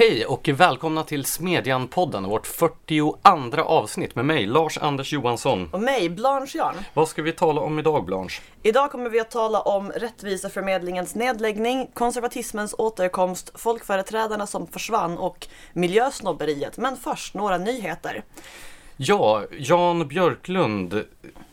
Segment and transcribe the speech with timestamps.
[0.00, 3.18] Hej och välkomna till Smedjan-podden, vårt 42
[3.62, 5.68] avsnitt med mig, Lars-Anders Johansson.
[5.72, 6.74] Och mig, Blanche Jarn.
[6.94, 8.42] Vad ska vi tala om idag, Blanche?
[8.62, 16.78] Idag kommer vi att tala om Rättviseförmedlingens nedläggning, konservatismens återkomst, folkföreträdarna som försvann och miljösnobberiet.
[16.78, 18.22] Men först några nyheter.
[18.96, 21.04] Ja, Jan Björklund,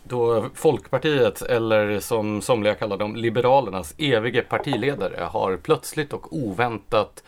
[0.04, 7.24] då Folkpartiet, eller som somliga kallar dem, Liberalernas evige partiledare, har plötsligt och oväntat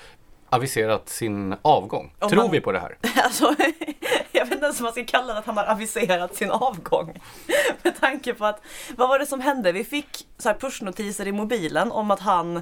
[0.49, 2.11] aviserat sin avgång.
[2.19, 2.97] Om Tror man- vi på det här?
[3.23, 3.55] Alltså,
[4.31, 7.21] jag vet inte ens om man ska kalla det att han har aviserat sin avgång.
[7.83, 8.61] Med tanke på att,
[8.95, 9.71] vad var det som hände?
[9.71, 12.61] Vi fick så här pushnotiser i mobilen om att han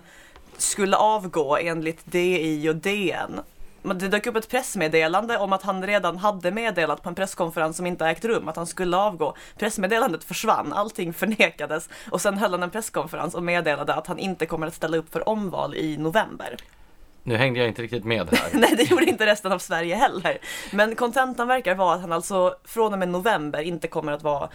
[0.57, 3.39] skulle avgå enligt DI och DN.
[3.81, 7.77] Men Det dök upp ett pressmeddelande om att han redan hade meddelat på en presskonferens
[7.77, 9.35] som inte ägt rum att han skulle avgå.
[9.57, 14.45] Pressmeddelandet försvann, allting förnekades och sen höll han en presskonferens och meddelade att han inte
[14.45, 16.57] kommer att ställa upp för omval i november.
[17.27, 18.49] Nu hängde jag inte riktigt med här.
[18.59, 20.37] Nej, det gjorde inte resten av Sverige heller.
[20.71, 24.49] Men kontentan verkar vara att han alltså från och med november inte kommer att vara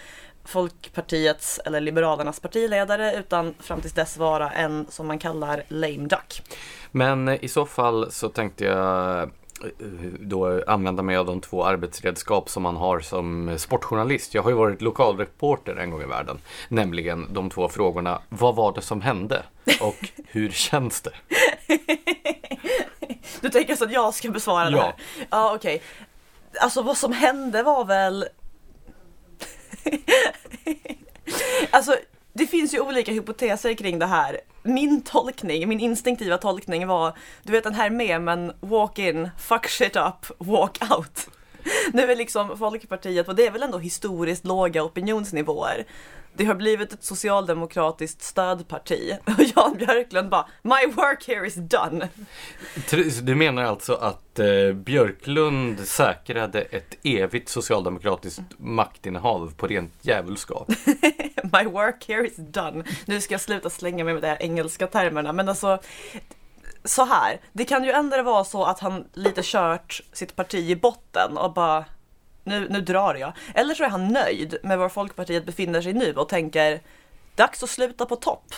[0.44, 6.42] Folkpartiets eller Liberalernas partiledare utan fram tills dess vara en som man kallar lame duck.
[6.90, 9.30] Men i så fall så tänkte jag
[10.20, 14.34] då använda mig av de två arbetsredskap som man har som sportjournalist.
[14.34, 16.38] Jag har ju varit lokalreporter en gång i världen.
[16.68, 19.42] Nämligen de två frågorna, vad var det som hände?
[19.80, 21.12] Och hur känns det?
[23.40, 24.82] Du tänker så att jag ska besvara det Ja.
[24.82, 24.94] här?
[25.30, 25.82] Ja, okej.
[26.60, 28.24] Alltså vad som hände var väl...
[31.70, 31.96] alltså,
[32.32, 34.40] det finns ju olika hypoteser kring det här.
[34.62, 39.96] Min tolkning, min instinktiva tolkning var, du vet den här memen, walk in, fuck shit
[39.96, 41.28] up, walk out.
[41.92, 45.84] Nu är liksom Folkpartiet, och det är väl ändå historiskt låga opinionsnivåer.
[46.34, 49.16] Det har blivit ett socialdemokratiskt stödparti.
[49.26, 52.08] Och Jan Björklund bara, my work here is done.
[53.22, 60.72] Du menar alltså att eh, Björklund säkrade ett evigt socialdemokratiskt maktinnehav på rent djävulskap?
[61.52, 62.84] My work here is done.
[63.04, 65.78] Nu ska jag sluta slänga mig med de här engelska termerna, men alltså
[66.84, 67.40] så här.
[67.52, 71.52] Det kan ju ändå vara så att han lite kört sitt parti i botten och
[71.52, 71.84] bara
[72.44, 73.32] nu, nu drar jag.
[73.54, 76.80] Eller så är han nöjd med var Folkpartiet befinner sig nu och tänker
[77.34, 78.54] dags att sluta på topp.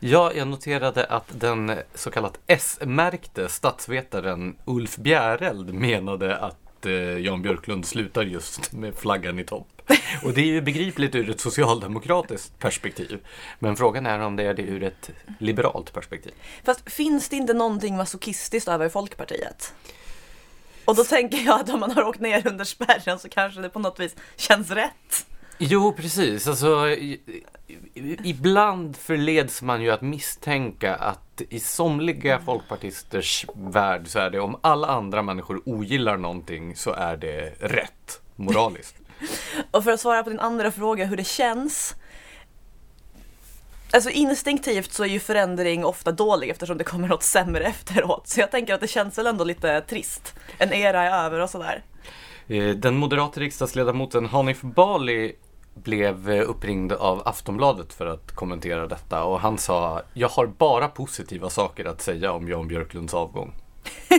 [0.00, 7.42] Ja, jag noterade att den så kallat S-märkte statsvetaren Ulf Bjäreld menade att eh, Jan
[7.42, 9.73] Björklund slutar just med flaggan i topp.
[10.22, 13.20] Och det är ju begripligt ur ett socialdemokratiskt perspektiv.
[13.58, 16.32] Men frågan är om det är det ur ett liberalt perspektiv.
[16.64, 19.74] Fast finns det inte någonting masochistiskt över Folkpartiet?
[20.84, 23.68] Och då tänker jag att om man har åkt ner under spärren så kanske det
[23.68, 25.26] på något vis känns rätt.
[25.58, 26.48] Jo, precis.
[26.48, 27.20] Alltså, i,
[27.94, 34.40] i, ibland förleds man ju att misstänka att i somliga folkpartisters värld så är det
[34.40, 38.96] om alla andra människor ogillar någonting så är det rätt moraliskt.
[39.70, 41.94] Och för att svara på din andra fråga hur det känns.
[43.92, 48.28] Alltså instinktivt så är ju förändring ofta dålig eftersom det kommer något sämre efteråt.
[48.28, 50.34] Så jag tänker att det känns väl ändå lite trist.
[50.58, 51.82] En era är över och sådär.
[52.48, 55.36] Eh, Den moderata riksdagsledamoten Hanif Bali
[55.74, 60.88] blev eh, uppringd av Aftonbladet för att kommentera detta och han sa Jag har bara
[60.88, 63.54] positiva saker att säga om Jan Björklunds avgång.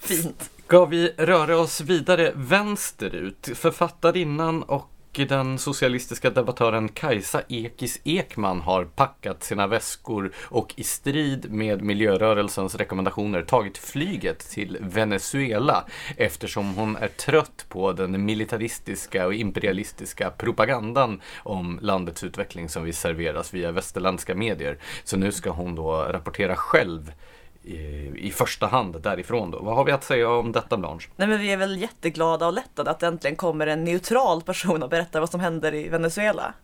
[0.00, 0.50] Fint.
[0.70, 3.48] Ska vi röra oss vidare vänsterut?
[3.54, 4.90] Författarinnan och
[5.28, 12.74] den socialistiska debattören Kajsa Ekis Ekman har packat sina väskor och i strid med miljörörelsens
[12.74, 15.84] rekommendationer tagit flyget till Venezuela
[16.16, 22.92] eftersom hon är trött på den militaristiska och imperialistiska propagandan om landets utveckling som vi
[22.92, 24.78] serveras via västerländska medier.
[25.04, 27.12] Så nu ska hon då rapportera själv
[27.62, 27.76] i,
[28.16, 29.62] i första hand därifrån då.
[29.62, 31.08] Vad har vi att säga om detta Blanche?
[31.16, 34.82] Nej men vi är väl jätteglada och lättade att det äntligen kommer en neutral person
[34.82, 36.54] och berättar vad som händer i Venezuela.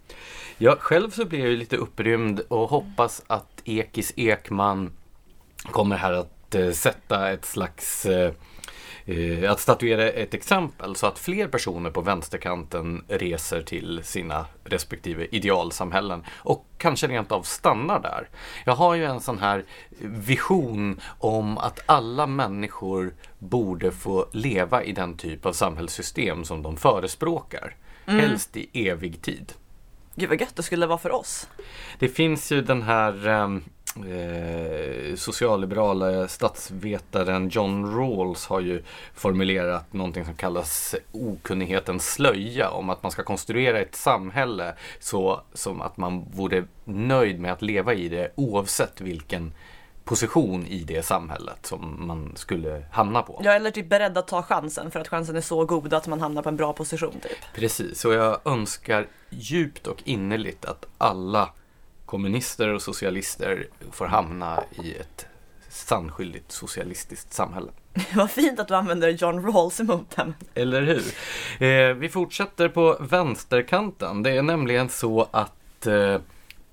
[0.58, 4.92] Ja, själv så blir jag ju lite upprymd och hoppas att Ekis Ekman
[5.70, 8.32] kommer här att eh, sätta ett slags eh,
[9.06, 15.26] eh, att statuera ett exempel så att fler personer på vänsterkanten reser till sina respektive
[15.30, 18.28] idealsamhällen och kanske rent av stannar där.
[18.64, 19.64] Jag har ju en sån här
[20.00, 26.76] vision om att alla människor borde få leva i den typ av samhällssystem som de
[26.76, 27.76] förespråkar.
[28.06, 29.52] Helst i evig tid.
[30.14, 31.48] Gud vad gött det skulle vara för oss.
[31.98, 33.64] Det finns ju den här ehm,
[34.04, 38.82] eh, socialliberala statsvetaren John Rawls har ju
[39.14, 45.80] formulerat någonting som kallas okunnighetens slöja om att man ska konstruera ett samhälle så som
[45.80, 49.52] att man vore nöjd med att leva i det oavsett vilken
[50.06, 53.40] position i det samhället som man skulle hamna på.
[53.44, 56.20] Ja, eller typ beredd att ta chansen för att chansen är så god att man
[56.20, 57.54] hamnar på en bra position typ.
[57.54, 61.50] Precis, och jag önskar djupt och innerligt att alla
[62.06, 65.26] kommunister och socialister får hamna i ett
[65.68, 67.70] sannskyldigt socialistiskt samhälle.
[68.14, 70.34] Vad fint att du använder John Rawls emot dem.
[70.54, 71.02] Eller hur?
[71.68, 74.22] Eh, vi fortsätter på vänsterkanten.
[74.22, 76.20] Det är nämligen så att eh,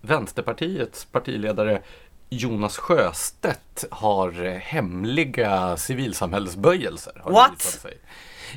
[0.01, 1.81] Vänsterpartiets partiledare
[2.29, 7.21] Jonas Sjöstedt har hemliga civilsamhällesböjelser.
[7.23, 7.85] Har What?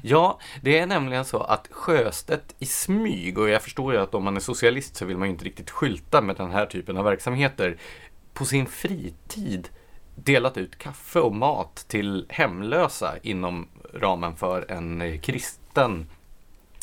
[0.03, 4.25] Ja, det är nämligen så att Sjöstedt i smyg, och jag förstår ju att om
[4.25, 7.05] man är socialist så vill man ju inte riktigt skylta med den här typen av
[7.05, 7.77] verksamheter,
[8.35, 9.69] på sin fritid
[10.15, 16.07] delat ut kaffe och mat till hemlösa inom ramen för en eh, kristen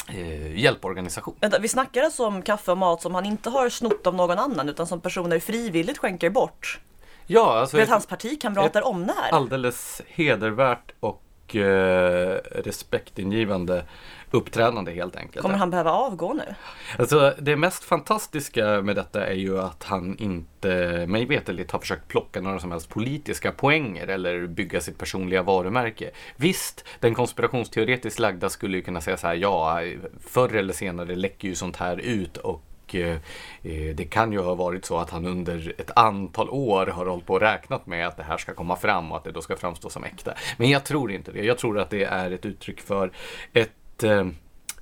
[0.10, 1.36] eh, hjälporganisation.
[1.40, 4.40] Vänta, vi snackar alltså om kaffe och mat som han inte har snott av någon
[4.40, 6.80] annan utan som personer frivilligt skänker bort.
[7.26, 9.32] Ja, alltså Vet ett hans partikamrater om det här?
[9.32, 11.24] alldeles hedervärt och
[11.56, 13.86] eh, respektingivande
[14.32, 15.42] uppträdande helt enkelt.
[15.42, 16.56] Kommer han behöva avgå nu?
[17.00, 20.68] Alltså det mest fantastiska med detta är ju att han inte,
[21.08, 26.12] mig veterligt, har försökt plocka några som helst politiska poänger eller bygga sitt personliga varumärke.
[26.36, 29.80] Visst, den konspirationsteoretiskt lagda skulle ju kunna säga så här, ja,
[30.20, 32.62] förr eller senare läcker ju sånt här ut och
[32.96, 33.18] Eh,
[33.64, 37.26] eh, det kan ju ha varit så att han under ett antal år har hållit
[37.26, 39.56] på och räknat med att det här ska komma fram och att det då ska
[39.56, 40.34] framstå som äkta.
[40.58, 41.44] Men jag tror inte det.
[41.44, 43.12] Jag tror att det är ett uttryck för
[43.54, 44.28] ett eh,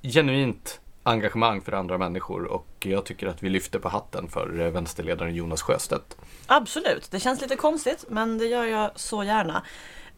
[0.02, 5.34] genuint engagemang för andra människor och jag tycker att vi lyfter på hatten för vänsterledaren
[5.34, 6.16] Jonas Sjöstedt.
[6.46, 9.62] Absolut, det känns lite konstigt men det gör jag så gärna.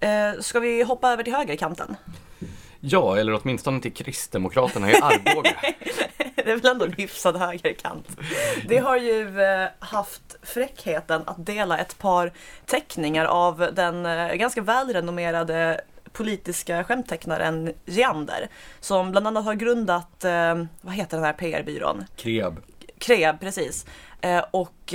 [0.00, 1.96] Eh, ska vi hoppa över till högerkanten?
[2.86, 5.56] Ja, eller åtminstone till Kristdemokraterna i Arboga.
[6.34, 8.08] det är väl ändå en hyfsad högerkant.
[8.68, 12.32] Det har ju eh, haft fräckheten att dela ett par
[12.66, 15.80] teckningar av den eh, ganska välrenommerade
[16.12, 18.48] politiska skämttecknaren Geander
[18.80, 22.04] som bland annat har grundat, eh, vad heter den här PR-byrån?
[22.16, 22.60] Kreab.
[22.98, 23.86] Kreab, precis.
[24.50, 24.94] Och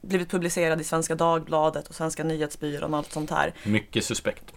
[0.00, 3.54] blivit publicerad i Svenska Dagbladet och Svenska Nyhetsbyrån och allt sånt här.
[3.64, 4.55] Mycket suspekt.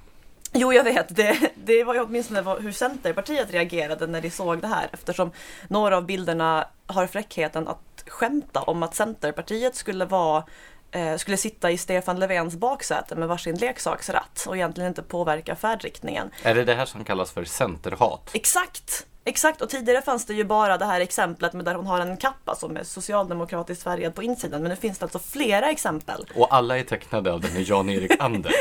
[0.59, 1.15] Jo, jag vet.
[1.15, 5.31] Det, det var ju åtminstone hur Centerpartiet reagerade när de såg det här eftersom
[5.67, 10.44] några av bilderna har fräckheten att skämta om att Centerpartiet skulle vara
[10.91, 16.31] eh, skulle sitta i Stefan Löfvens baksäte med varsin leksaksratt och egentligen inte påverka färdriktningen.
[16.44, 18.29] Är det det här som kallas för centerhat?
[18.33, 19.05] Exakt!
[19.25, 22.18] Exakt, och tidigare fanns det ju bara det här exemplet med där hon har en
[22.18, 24.62] kappa som är socialdemokratiskt färgad på insidan.
[24.62, 26.25] Men nu finns det alltså flera exempel.
[26.36, 28.54] Och alla är tecknade av denne Jan-Erik Ander.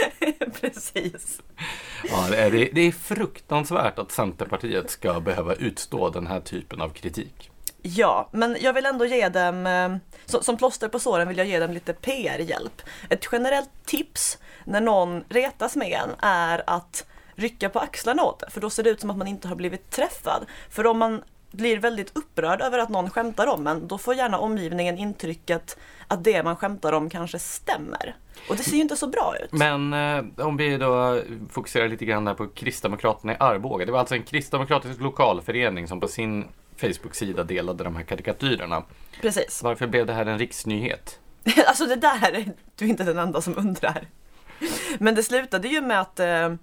[0.60, 1.40] Precis.
[2.10, 6.88] Ja, det, är, det är fruktansvärt att Centerpartiet ska behöva utstå den här typen av
[6.88, 7.50] kritik.
[7.82, 9.96] Ja, men jag vill ändå ge dem, eh,
[10.26, 12.82] som, som plåster på såren vill jag ge dem lite PR-hjälp.
[13.11, 17.04] Ett generellt tips när någon retas med en är att
[17.38, 19.56] rycka på axlarna åt det, för då ser det ut som att man inte har
[19.56, 20.46] blivit träffad.
[20.70, 24.38] För om man blir väldigt upprörd över att någon skämtar om en, då får gärna
[24.38, 28.17] omgivningen intrycket att det man skämtar om kanske stämmer.
[28.49, 29.52] Och det ser ju inte så bra ut.
[29.52, 31.20] Men eh, om vi då
[31.50, 33.87] fokuserar lite grann på Kristdemokraterna i Arboga.
[33.87, 36.44] Det var alltså en kristdemokratisk lokalförening som på sin
[36.76, 38.83] Facebook-sida delade de här karikatyrerna.
[39.21, 39.62] Precis.
[39.62, 41.18] Varför blev det här en riksnyhet?
[41.66, 44.07] Alltså det där, du är inte den enda som undrar.
[44.99, 46.54] Men det slutade ju med att eh,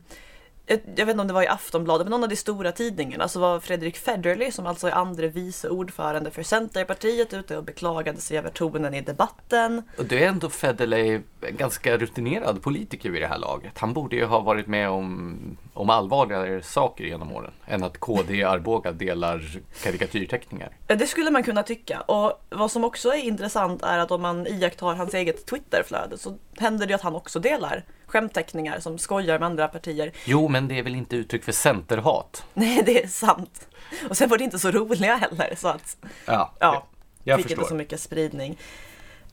[0.65, 3.27] jag jag vet inte om det var i Aftonbladet, men någon av de stora tidningarna
[3.27, 8.22] så var Fredrik Federley, som alltså är andre vice ordförande för Centerpartiet, ute och beklagade
[8.22, 9.84] sig över tonen i debatten.
[9.98, 13.77] Och det är ändå Federley en ganska rutinerad politiker vid det här laget.
[13.77, 15.38] Han borde ju ha varit med om,
[15.74, 20.69] om allvarligare saker genom åren än att KD i Arboga delar karikatyrteckningar.
[20.88, 22.01] Det skulle man kunna tycka.
[22.01, 26.38] Och vad som också är intressant är att om man iakttar hans eget Twitterflöde så
[26.57, 30.12] händer det att han också delar skämtteckningar som skojar med andra partier.
[30.25, 32.45] Jo, men det är väl inte uttryck för centerhat?
[32.53, 33.67] Nej, det är sant.
[34.09, 35.53] Och sen var det inte så roliga heller.
[35.57, 36.88] Så att Ja, Ja,
[37.24, 37.69] jag fick inte förstår.
[37.69, 38.57] så mycket spridning.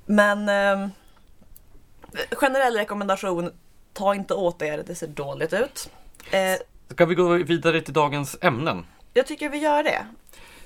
[0.06, 0.88] Men eh,
[2.32, 3.50] generell rekommendation,
[3.92, 5.90] ta inte åt er, det ser dåligt ut.
[6.30, 6.40] Eh,
[6.88, 8.86] Ska vi gå vidare till dagens ämnen?
[9.14, 10.06] jag tycker vi gör det.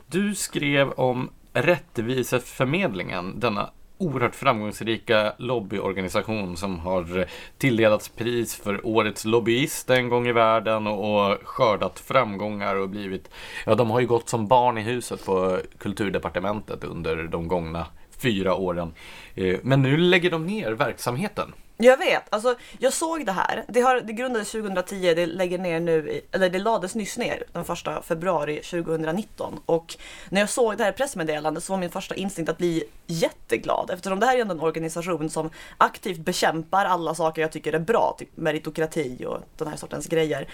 [0.07, 7.27] Du skrev om Rättviseförmedlingen, denna oerhört framgångsrika lobbyorganisation som har
[7.59, 13.31] tilldelats pris för årets lobbyist en gång i världen och, och skördat framgångar och blivit,
[13.67, 17.87] ja de har ju gått som barn i huset på kulturdepartementet under de gångna
[18.19, 18.95] fyra åren.
[19.35, 21.53] Eh, men nu lägger de ner verksamheten.
[21.79, 23.65] Jag vet, alltså jag såg det här.
[23.69, 27.65] Det, har, det grundades 2010, det lägger ner nu, eller det lades nyss ner den
[27.65, 29.61] första februari 2019.
[29.67, 29.97] Och
[30.29, 34.21] när jag såg det här pressmeddelandet så var min första instinkt att bli jätteglad eftersom
[34.21, 38.17] det här är ändå en organisation som aktivt bekämpar alla saker jag tycker är bra,
[38.19, 40.49] typ meritokrati och den här sortens grejer.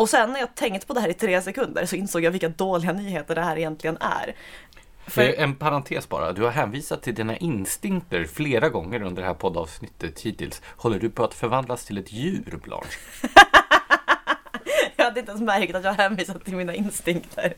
[0.00, 2.48] Och sen när jag tänkt på det här i tre sekunder så insåg jag vilka
[2.48, 4.34] dåliga nyheter det här egentligen är.
[5.10, 9.34] För- En parentes bara, du har hänvisat till dina instinkter flera gånger under det här
[9.34, 10.62] poddavsnittet hittills.
[10.76, 12.98] Håller du på att förvandlas till ett djur, Blanche?
[14.96, 17.54] Jag hade inte ens märkt att jag hänvisat till mina instinkter.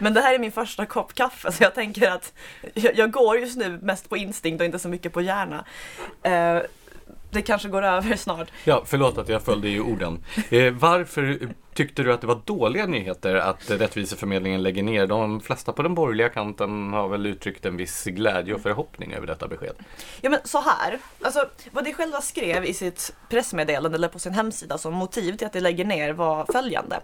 [0.00, 2.32] Men det här är min första kopp kaffe så jag tänker att
[2.74, 5.64] jag, jag går just nu mest på instinkt och inte så mycket på hjärna.
[6.22, 6.62] Eh,
[7.30, 8.48] det kanske går över snart.
[8.64, 10.24] Ja, förlåt att jag följde i orden.
[10.50, 11.38] Eh, varför
[11.74, 15.06] tyckte du att det var dåliga nyheter att Rättviseförmedlingen lägger ner?
[15.06, 19.26] De flesta på den borgerliga kanten har väl uttryckt en viss glädje och förhoppning över
[19.26, 19.74] detta besked.
[20.20, 24.32] Ja men så här, alltså vad de själva skrev i sitt pressmeddelande eller på sin
[24.32, 27.00] hemsida som motiv till att de lägger ner var följande.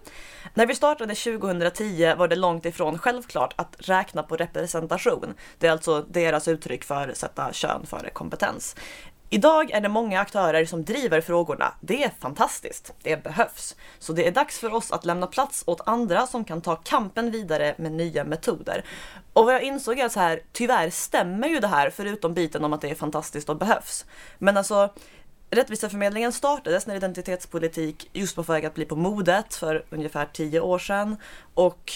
[0.55, 5.35] När vi startade 2010 var det långt ifrån självklart att räkna på representation.
[5.59, 8.77] Det är alltså deras uttryck för sätta kön före kompetens.
[9.31, 11.75] Idag är det många aktörer som driver frågorna.
[11.81, 12.95] Det är fantastiskt.
[13.03, 13.77] Det behövs.
[13.99, 17.31] Så det är dags för oss att lämna plats åt andra som kan ta kampen
[17.31, 18.85] vidare med nya metoder.
[19.33, 22.65] Och vad jag insåg är att så här, tyvärr stämmer ju det här förutom biten
[22.65, 24.05] om att det är fantastiskt och behövs.
[24.39, 24.91] Men alltså
[25.51, 30.61] Rättviseförmedlingen startades när identitetspolitik just var på väg att bli på modet för ungefär tio
[30.61, 31.17] år sedan.
[31.55, 31.93] Och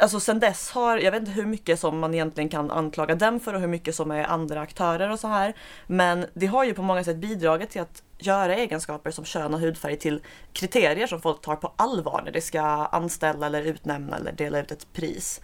[0.00, 3.40] alltså sen dess har, jag vet inte hur mycket som man egentligen kan anklaga dem
[3.40, 5.54] för och hur mycket som är andra aktörer och så här.
[5.86, 9.60] Men det har ju på många sätt bidragit till att göra egenskaper som kön och
[9.60, 10.20] hudfärg till
[10.52, 12.60] kriterier som folk tar på allvar när de ska
[12.92, 15.40] anställa eller utnämna eller dela ut ett pris.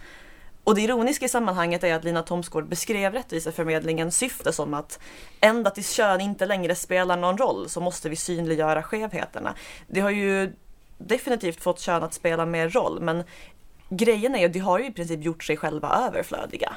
[0.63, 4.99] Och det ironiska i sammanhanget är att Lina Thomsgård beskrev Rättviseförmedlingens syfte som att
[5.41, 9.55] ända tills kön inte längre spelar någon roll så måste vi synliggöra skevheterna.
[9.87, 10.53] Det har ju
[10.97, 13.23] definitivt fått kön att spela mer roll men
[13.89, 16.75] grejen är ju att de har ju i princip gjort sig själva överflödiga.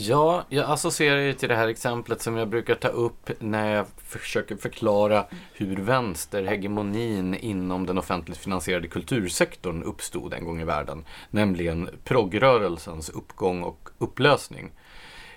[0.00, 3.86] Ja, jag associerar ju till det här exemplet som jag brukar ta upp när jag
[3.96, 11.04] försöker förklara hur vänsterhegemonin inom den offentligt finansierade kultursektorn uppstod en gång i världen.
[11.30, 14.70] Nämligen progrörelsens uppgång och upplösning.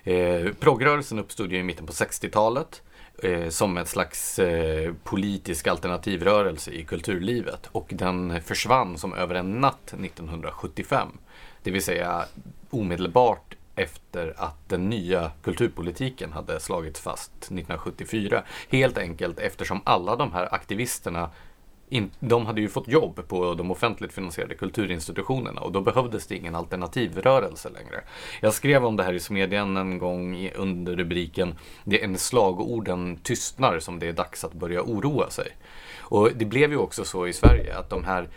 [0.04, 2.82] Eh, progrörelsen uppstod ju i mitten på 60-talet
[3.18, 9.60] eh, som ett slags eh, politisk alternativrörelse i kulturlivet och den försvann som över en
[9.60, 11.08] natt 1975.
[11.62, 12.24] Det vill säga
[12.70, 18.42] omedelbart efter att den nya kulturpolitiken hade slagits fast 1974.
[18.68, 21.30] Helt enkelt eftersom alla de här aktivisterna
[21.92, 26.36] in, de hade ju fått jobb på de offentligt finansierade kulturinstitutionerna och då behövdes det
[26.36, 28.00] ingen alternativrörelse längre.
[28.40, 33.16] Jag skrev om det här i Smedjan en gång under rubriken Det är en slagorden
[33.16, 35.48] tystnar som det är dags att börja oroa sig.
[36.00, 38.28] Och det blev ju också så i Sverige att de här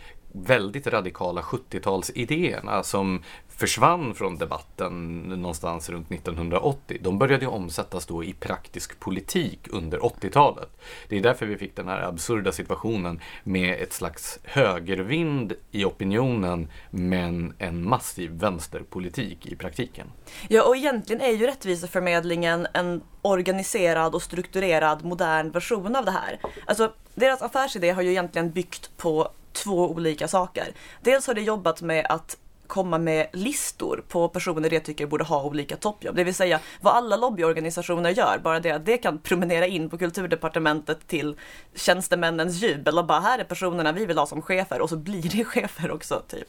[0.44, 6.98] väldigt radikala 70-talsidéerna som försvann från debatten någonstans runt 1980.
[7.00, 10.68] De började omsättas då i praktisk politik under 80-talet.
[11.08, 16.68] Det är därför vi fick den här absurda situationen med ett slags högervind i opinionen
[16.90, 20.12] men en massiv vänsterpolitik i praktiken.
[20.48, 26.40] Ja, och egentligen är ju Rättviseförmedlingen en organiserad och strukturerad modern version av det här.
[26.66, 30.74] Alltså, deras affärsidé har ju egentligen byggt på två olika saker.
[31.00, 32.36] Dels har det jobbat med att
[32.66, 36.16] komma med listor på personer de tycker borde ha olika toppjobb.
[36.16, 39.98] Det vill säga vad alla lobbyorganisationer gör, bara det att det kan promenera in på
[39.98, 41.36] kulturdepartementet till
[41.74, 45.22] tjänstemännens jubel och bara här är personerna vi vill ha som chefer och så blir
[45.22, 46.48] det chefer också typ.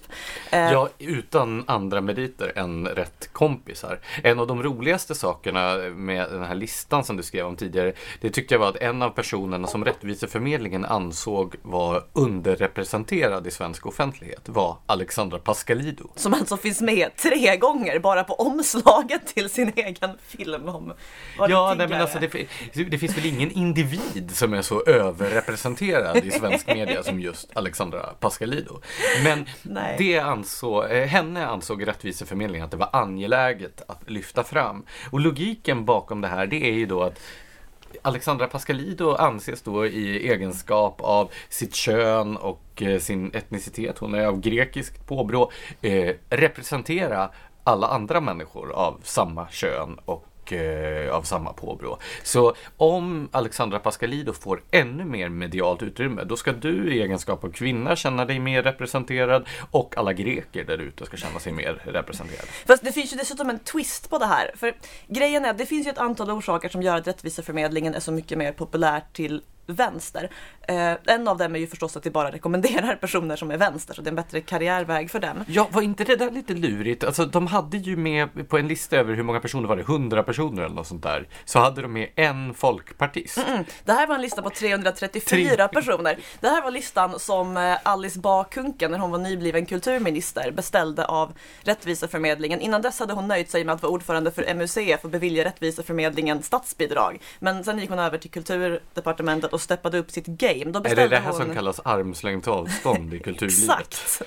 [0.52, 4.00] Eh, ja, utan andra meriter än rätt kompisar.
[4.24, 8.30] En av de roligaste sakerna med den här listan som du skrev om tidigare, det
[8.30, 14.50] tyckte jag var att en av personerna som Rättviseförmedlingen ansåg var underrepresenterad i svensk offentlighet
[14.50, 16.07] var Alexandra Pascalidou.
[16.16, 20.94] Som alltså finns med tre gånger bara på omslaget till sin egen film om
[21.38, 26.18] Ja, det nej, men alltså det, det finns väl ingen individ som är så överrepresenterad
[26.18, 28.82] i svensk media som just Alexandra Pascalidou.
[29.24, 29.96] Men Nej.
[29.98, 34.86] det ansåg, eh, henne ansåg Rättviseförmedlingen att det var angeläget att lyfta fram.
[35.12, 37.20] Och logiken bakom det här, det är ju då att
[38.02, 44.26] Alexandra Pascalidou anses då i egenskap av sitt kön och eh, sin etnicitet, hon är
[44.26, 45.52] av grekiskt påbrå,
[45.82, 47.30] eh, representera
[47.64, 51.98] alla andra människor av samma kön och och eh, av samma påbrå.
[52.24, 57.52] Så om Alexandra Pascalidou får ännu mer medialt utrymme, då ska du i egenskap av
[57.52, 62.48] kvinna känna dig mer representerad och alla greker där ute ska känna sig mer representerade.
[62.68, 64.52] Fast det finns ju dessutom en twist på det här.
[64.56, 64.76] För
[65.08, 68.12] grejen är att det finns ju ett antal orsaker som gör att Rättviseförmedlingen är så
[68.12, 70.30] mycket mer populärt till vänster.
[70.68, 73.94] Eh, en av dem är ju förstås att vi bara rekommenderar personer som är vänster,
[73.94, 75.44] så det är en bättre karriärväg för dem.
[75.48, 77.04] Ja, var inte det där lite lurigt?
[77.04, 79.82] Alltså, de hade ju med på en lista över hur många personer var det?
[79.82, 81.28] 100 personer eller något sånt där.
[81.46, 83.38] Så hade de med en folkpartist.
[83.38, 85.68] Mm, det här var en lista på 334 Tre...
[85.68, 86.18] personer.
[86.40, 91.06] Det här var listan som eh, Alice Bah Kuhnke, när hon var nybliven kulturminister, beställde
[91.06, 92.62] av Rättviseförmedlingen.
[92.62, 96.44] Innan dess hade hon nöjt sig med att vara ordförande för MUCF och bevilja Rättviseförmedlingen
[96.44, 97.22] statsbidrag.
[97.40, 100.57] Men sen gick hon över till Kulturdepartementet och steppade upp sitt game.
[100.66, 101.42] Då är det det här hon...
[101.42, 103.80] som kallas armslängds avstånd i kulturlivet?
[103.80, 104.22] Exakt!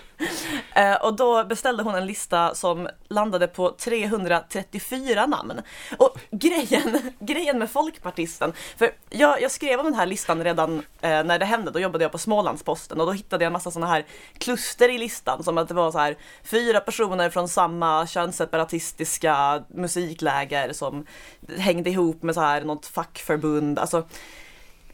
[0.75, 5.61] Eh, och då beställde hon en lista som landade på 334 namn.
[5.99, 11.25] Och grejen, grejen med folkpartisten, för jag, jag skrev om den här listan redan eh,
[11.25, 13.93] när det hände, då jobbade jag på Smålandsposten och då hittade jag en massa sådana
[13.93, 14.07] här
[14.39, 20.73] kluster i listan som att det var så här fyra personer från samma könsseparatistiska musikläger
[20.73, 21.07] som
[21.59, 23.79] hängde ihop med så här något fackförbund.
[23.79, 24.07] Alltså,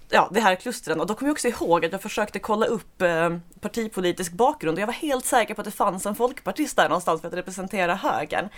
[0.09, 1.01] ja, det här klustren.
[1.01, 4.83] Och då kommer jag också ihåg att jag försökte kolla upp eh, partipolitisk bakgrund och
[4.83, 7.95] jag var helt säker på att det fanns en folkpartist där någonstans för att representera
[7.95, 8.49] högern.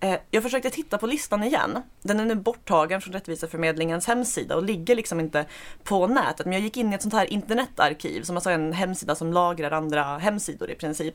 [0.00, 1.82] Eh, jag försökte titta på listan igen.
[2.02, 5.46] Den är nu borttagen från Rättviseförmedlingens hemsida och ligger liksom inte
[5.82, 6.46] på nätet.
[6.46, 9.70] Men jag gick in i ett sånt här internetarkiv, som alltså en hemsida som lagrar
[9.70, 11.14] andra hemsidor i princip.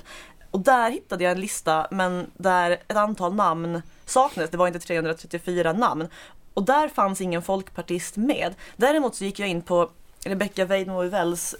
[0.51, 4.51] Och där hittade jag en lista, men där ett antal namn saknades.
[4.51, 6.07] Det var inte 334 namn.
[6.53, 8.55] Och där fanns ingen folkpartist med.
[8.77, 9.89] Däremot så gick jag in på
[10.25, 11.11] Rebecca Weidmo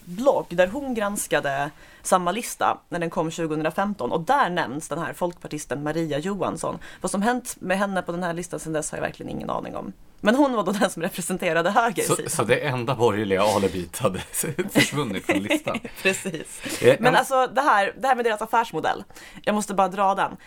[0.06, 5.14] blogg där hon granskade samma lista när den kom 2015 och där nämns den här
[5.14, 6.80] folkpartisten Maria Johansson.
[7.02, 9.50] Vad som hänt med henne på den här listan sedan dess har jag verkligen ingen
[9.50, 9.94] aning om.
[10.22, 14.20] Men hon var då den som representerade höger så, så det enda borgerliga alibit hade
[14.70, 15.80] försvunnit från listan?
[16.02, 16.82] Precis.
[16.82, 19.04] Eh, Men alltså det här, det här med deras affärsmodell,
[19.44, 20.38] jag måste bara dra den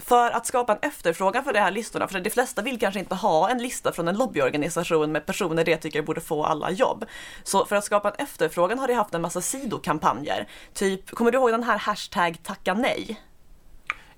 [0.00, 3.14] för att skapa en efterfrågan för de här listorna, för de flesta vill kanske inte
[3.14, 7.04] ha en lista från en lobbyorganisation med personer de tycker borde få alla jobb.
[7.42, 10.48] Så för att skapa en efterfrågan har de haft en massa sidokampanjer.
[10.74, 13.20] Typ, kommer du ihåg den här hashtag tacka nej?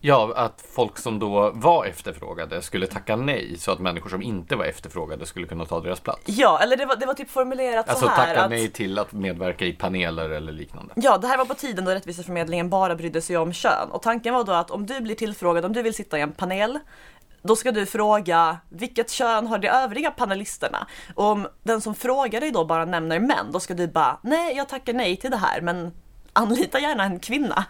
[0.05, 4.57] Ja, att folk som då var efterfrågade skulle tacka nej så att människor som inte
[4.57, 6.23] var efterfrågade skulle kunna ta deras plats.
[6.25, 8.21] Ja, eller det var, det var typ formulerat alltså, så här.
[8.21, 10.93] Alltså tacka nej till att medverka i paneler eller liknande.
[10.97, 13.91] Ja, det här var på tiden då Rättviseförmedlingen bara brydde sig om kön.
[13.91, 16.33] Och tanken var då att om du blir tillfrågad, om du vill sitta i en
[16.33, 16.79] panel,
[17.43, 20.87] då ska du fråga vilket kön har de övriga panelisterna?
[21.15, 24.57] Och om den som frågar dig då bara nämner män, då ska du bara nej,
[24.57, 25.93] jag tackar nej till det här, men
[26.33, 27.65] anlita gärna en kvinna.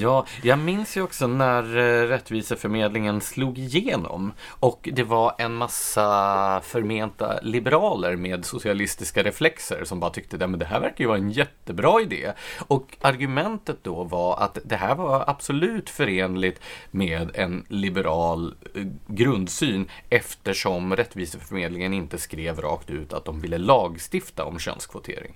[0.00, 6.60] Ja, jag minns ju också när eh, Rättviseförmedlingen slog igenom och det var en massa
[6.64, 11.30] förmenta liberaler med socialistiska reflexer som bara tyckte att det här verkar ju vara en
[11.30, 12.32] jättebra idé.
[12.66, 19.88] Och argumentet då var att det här var absolut förenligt med en liberal eh, grundsyn
[20.10, 25.34] eftersom Rättviseförmedlingen inte skrev rakt ut att de ville lagstifta om könskvotering.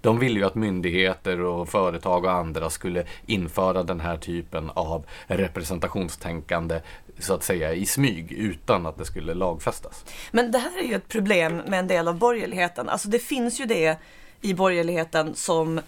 [0.00, 5.04] De ville ju att myndigheter och företag och andra skulle införa den här typen av
[5.26, 6.80] representationstänkande
[7.18, 10.04] så att säga i smyg utan att det skulle lagfästas.
[10.30, 12.88] Men det här är ju ett problem med en del av borgerligheten.
[12.88, 13.96] Alltså det finns ju det
[14.40, 15.80] i borgerligheten som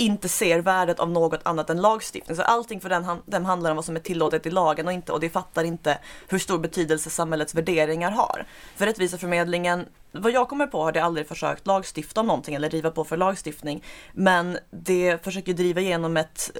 [0.00, 2.36] inte ser värdet av något annat än lagstiftning.
[2.36, 5.12] Så allting för den, den handlar om vad som är tillåtet i lagen och inte
[5.12, 8.46] och det fattar inte hur stor betydelse samhällets värderingar har.
[8.76, 12.90] För Rättviseförmedlingen, vad jag kommer på har det aldrig försökt lagstifta om någonting eller driva
[12.90, 13.84] på för lagstiftning.
[14.12, 16.50] Men det försöker driva igenom ett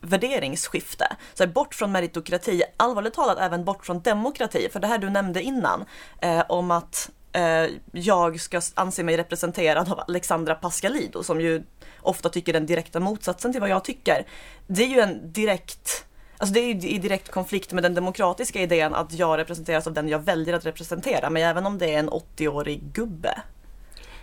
[0.00, 1.16] värderingsskifte.
[1.34, 4.68] Så här, bort från meritokrati, allvarligt talat även bort från demokrati.
[4.72, 5.84] För det här du nämnde innan
[6.20, 11.62] eh, om att eh, jag ska anse mig representerad av Alexandra Pascalidou som ju
[12.00, 14.26] ofta tycker den direkta motsatsen till vad jag tycker.
[14.66, 16.02] Det är ju en direkt
[16.38, 19.92] Alltså det är ju i direkt konflikt med den demokratiska idén att jag representeras av
[19.92, 23.40] den jag väljer att representera, men även om det är en 80-årig gubbe.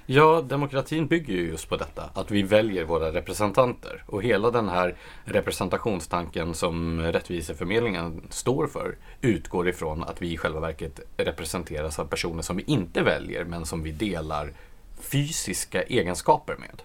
[0.05, 4.03] Ja, demokratin bygger ju just på detta, att vi väljer våra representanter.
[4.07, 10.59] Och hela den här representationstanken som Rättviseförmedlingen står för utgår ifrån att vi i själva
[10.59, 14.53] verket representeras av personer som vi inte väljer, men som vi delar
[15.01, 16.81] fysiska egenskaper med.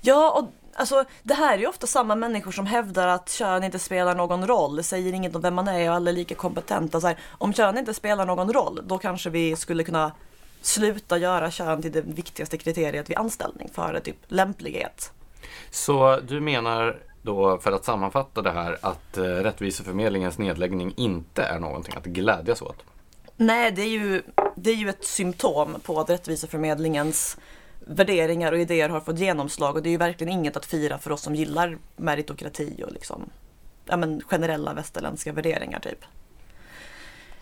[0.00, 3.78] Ja, och alltså det här är ju ofta samma människor som hävdar att kön inte
[3.78, 7.00] spelar någon roll, säger inget om vem man är och alla är lika kompetenta.
[7.00, 10.12] Så här, om kön inte spelar någon roll, då kanske vi skulle kunna
[10.62, 15.12] sluta göra kön till det viktigaste kriteriet vid anställning för typ lämplighet.
[15.70, 21.58] Så du menar då för att sammanfatta det här att eh, Rättviseförmedlingens nedläggning inte är
[21.58, 22.76] någonting att glädjas åt?
[23.36, 24.22] Nej, det är ju,
[24.56, 27.38] det är ju ett symptom på att Rättviseförmedlingens
[27.80, 31.12] värderingar och idéer har fått genomslag och det är ju verkligen inget att fira för
[31.12, 33.30] oss som gillar meritokrati och liksom,
[33.84, 36.04] ja, men generella västerländska värderingar typ.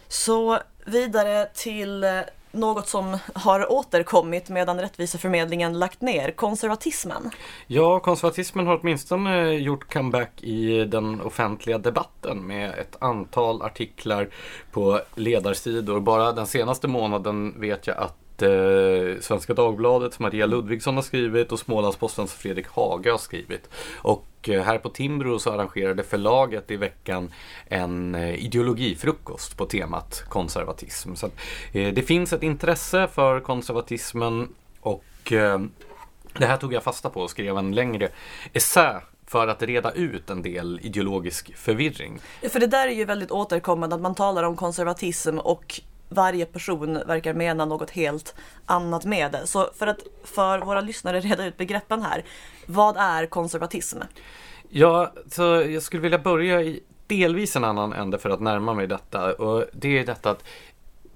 [0.09, 2.21] Så vidare till eh,
[2.53, 7.31] något som har återkommit medan Rättviseförmedlingen lagt ner, konservatismen.
[7.67, 14.29] Ja, konservatismen har åtminstone eh, gjort comeback i den offentliga debatten med ett antal artiklar
[14.73, 16.01] på ledarsidor.
[16.01, 21.59] Bara den senaste månaden vet jag att eh, Svenska Dagbladets Maria Ludvigsson har skrivit och
[21.59, 23.71] Smålandspostens Fredrik Haga har skrivit.
[24.03, 27.33] Och Eh, här på Timbro så arrangerade förlaget i veckan
[27.67, 31.15] en eh, ideologifrukost på temat konservatism.
[31.15, 31.33] Så att,
[31.73, 34.49] eh, det finns ett intresse för konservatismen
[34.81, 35.61] och eh,
[36.39, 38.09] det här tog jag fasta på och skrev en längre
[38.53, 42.19] essä för att reda ut en del ideologisk förvirring.
[42.51, 47.03] För det där är ju väldigt återkommande att man talar om konservatism och varje person
[47.07, 48.35] verkar mena något helt
[48.67, 49.47] annat med det.
[49.47, 52.25] Så för att för våra lyssnare reda ut begreppen här.
[52.67, 53.99] Vad är konservatism?
[54.69, 58.87] Ja, så jag skulle vilja börja i delvis en annan ände för att närma mig
[58.87, 59.33] detta.
[59.33, 60.45] Och det är detta att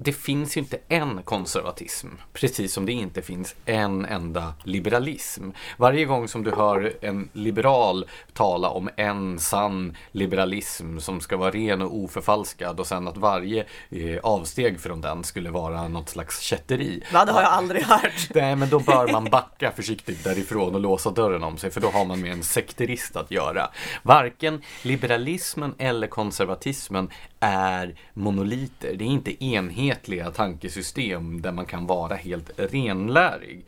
[0.02, 5.50] det finns ju inte en konservatism, precis som det inte finns en enda liberalism.
[5.76, 11.50] Varje gång som du hör en liberal tala om en sann liberalism som ska vara
[11.50, 16.40] ren och oförfalskad och sen att varje eh, avsteg från den skulle vara något slags
[16.40, 17.02] kätteri.
[17.12, 18.30] Va, det har jag aldrig hört.
[18.34, 21.88] Nej, men då bör man backa försiktigt därifrån och låsa dörren om sig, för då
[21.88, 23.70] har man med en sekterist att göra.
[24.02, 27.10] Varken liberalismen eller konservatismen
[27.40, 28.94] är monoliter.
[28.94, 29.44] Det är inte
[29.90, 33.64] enhetliga tankesystem där man kan vara helt renlärig.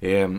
[0.00, 0.30] Eh,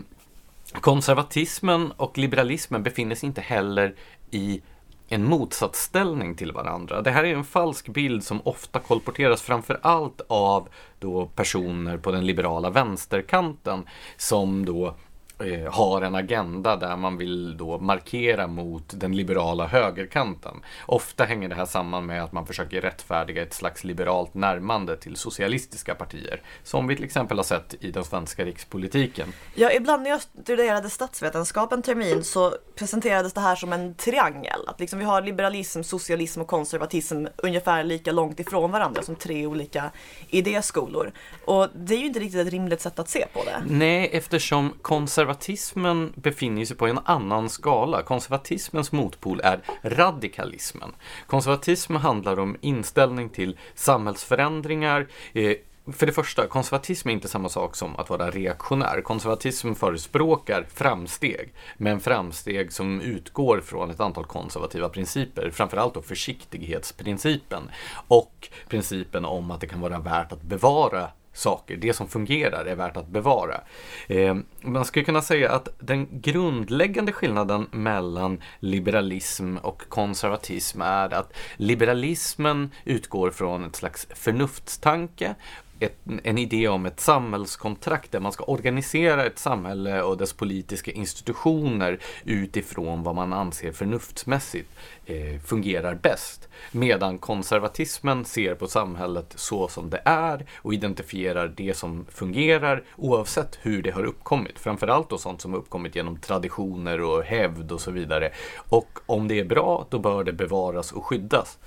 [0.72, 3.94] konservatismen och liberalismen befinner sig inte heller
[4.30, 4.62] i
[5.08, 7.02] en motsatsställning till varandra.
[7.02, 12.12] Det här är en falsk bild som ofta kolporteras framför allt av då personer på
[12.12, 13.84] den liberala vänsterkanten
[14.16, 14.94] som då
[15.38, 20.54] eh, har en agenda där man vill då markera mot den liberala högerkanten.
[20.86, 25.16] Ofta hänger det här samman med att man försöker rättfärdiga ett slags liberalt närmande till
[25.16, 29.32] socialistiska partier, som vi till exempel har sett i den svenska rikspolitiken.
[29.54, 34.60] Ja, ibland när jag studerade statsvetenskap en termin så presenterades det här som en triangel.
[34.66, 39.46] Att liksom vi har liberalism, socialism och konservatism ungefär lika långt ifrån varandra som tre
[39.46, 39.90] olika
[40.28, 41.12] idéskolor.
[41.44, 43.62] Och det är ju inte riktigt ett rimligt sätt att se på det.
[43.66, 48.02] Nej, eftersom konservatism konservatismen befinner sig på en annan skala.
[48.02, 50.94] Konservatismens motpol är radikalismen.
[51.26, 55.56] Konservatism handlar om inställning till samhällsförändringar, eh,
[55.92, 59.02] för det första, konservatism är inte samma sak som att vara reaktionär.
[59.02, 67.70] Konservatism förespråkar framsteg, men framsteg som utgår från ett antal konservativa principer, framförallt då försiktighetsprincipen
[68.08, 71.76] och principen om att det kan vara värt att bevara saker.
[71.76, 73.60] Det som fungerar är värt att bevara.
[74.06, 81.32] Eh, man skulle kunna säga att den grundläggande skillnaden mellan liberalism och konservatism är att
[81.56, 85.34] liberalismen utgår från ett slags förnuftstanke
[85.80, 90.90] ett, en idé om ett samhällskontrakt där man ska organisera ett samhälle och dess politiska
[90.90, 94.70] institutioner utifrån vad man anser förnuftsmässigt
[95.06, 96.48] eh, fungerar bäst.
[96.72, 103.58] Medan konservatismen ser på samhället så som det är och identifierar det som fungerar oavsett
[103.62, 104.58] hur det har uppkommit.
[104.58, 108.32] Framförallt då sånt som har uppkommit genom traditioner och hävd och så vidare.
[108.56, 111.58] Och om det är bra, då bör det bevaras och skyddas.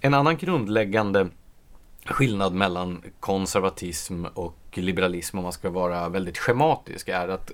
[0.00, 1.28] En annan grundläggande
[2.10, 7.50] skillnad mellan konservatism och liberalism, om man ska vara väldigt schematisk, är att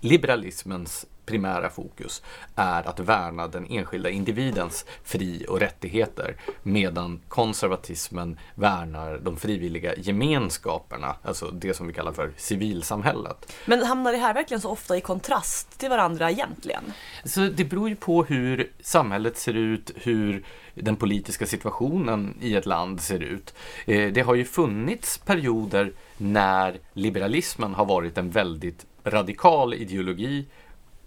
[0.00, 2.22] liberalismens primära fokus
[2.54, 11.16] är att värna den enskilda individens fri och rättigheter medan konservatismen värnar de frivilliga gemenskaperna,
[11.22, 13.52] alltså det som vi kallar för civilsamhället.
[13.66, 16.92] Men hamnar det här verkligen så ofta i kontrast till varandra egentligen?
[17.24, 22.66] Så det beror ju på hur samhället ser ut, hur den politiska situationen i ett
[22.66, 23.54] land ser ut.
[23.86, 30.46] Eh, det har ju funnits perioder när liberalismen har varit en väldigt radikal ideologi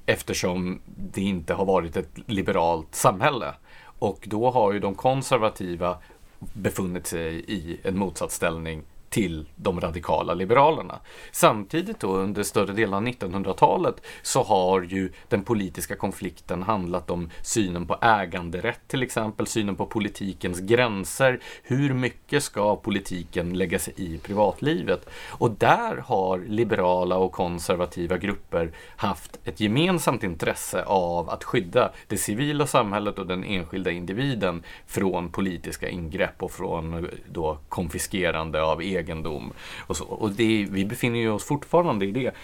[0.09, 3.53] eftersom det inte har varit ett liberalt samhälle.
[3.99, 5.97] Och då har ju de konservativa
[6.39, 10.99] befunnit sig i en motsatsställning till de radikala liberalerna.
[11.31, 17.29] Samtidigt då under större delen av 1900-talet så har ju den politiska konflikten handlat om
[17.41, 21.39] synen på äganderätt till exempel, synen på politikens gränser.
[21.63, 25.09] Hur mycket ska politiken lägga sig i privatlivet?
[25.29, 32.17] Och där har liberala och konservativa grupper haft ett gemensamt intresse av att skydda det
[32.17, 38.81] civila samhället och den enskilda individen från politiska ingrepp och från eh, då konfiskerande av
[38.81, 39.53] egendom egendom
[39.87, 40.05] Och, så.
[40.05, 42.35] och det, vi befinner ju oss fortfarande i, det,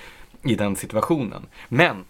[0.43, 1.45] i den situationen.
[1.67, 2.03] Men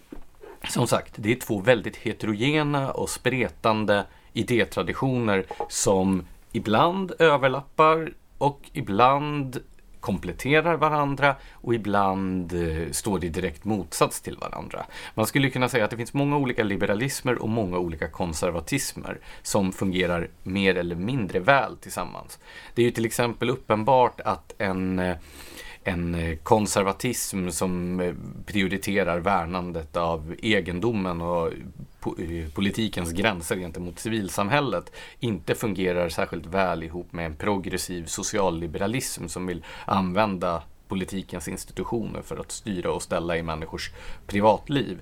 [0.68, 9.60] som sagt, det är två väldigt heterogena och spretande idétraditioner som ibland överlappar och ibland
[10.06, 14.86] kompletterar varandra och ibland eh, står i direkt motsats till varandra.
[15.14, 19.72] Man skulle kunna säga att det finns många olika liberalismer och många olika konservatismer som
[19.72, 22.38] fungerar mer eller mindre väl tillsammans.
[22.74, 25.16] Det är ju till exempel uppenbart att en eh,
[25.86, 28.14] en eh, konservatism som eh,
[28.46, 37.12] prioriterar värnandet av egendomen och eh, politikens gränser gentemot civilsamhället inte fungerar särskilt väl ihop
[37.12, 43.42] med en progressiv socialliberalism som vill använda politikens institutioner för att styra och ställa i
[43.42, 43.90] människors
[44.26, 45.00] privatliv.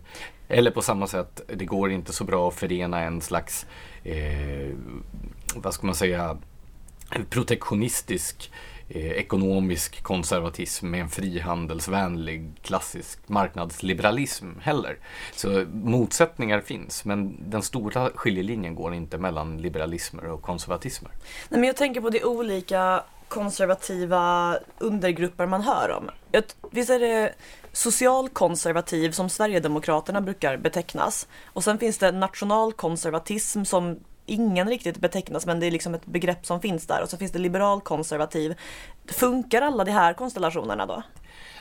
[0.49, 3.67] Eller på samma sätt, det går inte så bra att förena en slags,
[4.03, 4.75] eh,
[5.55, 6.39] vad ska man säga,
[7.31, 8.51] protektionistisk
[8.89, 14.99] Eh, ekonomisk konservatism med en frihandelsvänlig klassisk marknadsliberalism heller.
[15.35, 21.11] Så motsättningar finns, men den stora skiljelinjen går inte mellan liberalismer och konservatismer.
[21.49, 26.11] Nej, men jag tänker på de olika konservativa undergrupper man hör om.
[26.71, 27.35] Visst är det
[27.73, 31.29] socialkonservativ som Sverigedemokraterna brukar betecknas.
[31.45, 36.47] Och sen finns det nationalkonservatism som ingen riktigt betecknas men det är liksom ett begrepp
[36.47, 38.55] som finns där och så finns det liberal konservativ.
[39.07, 41.03] Funkar alla de här konstellationerna då?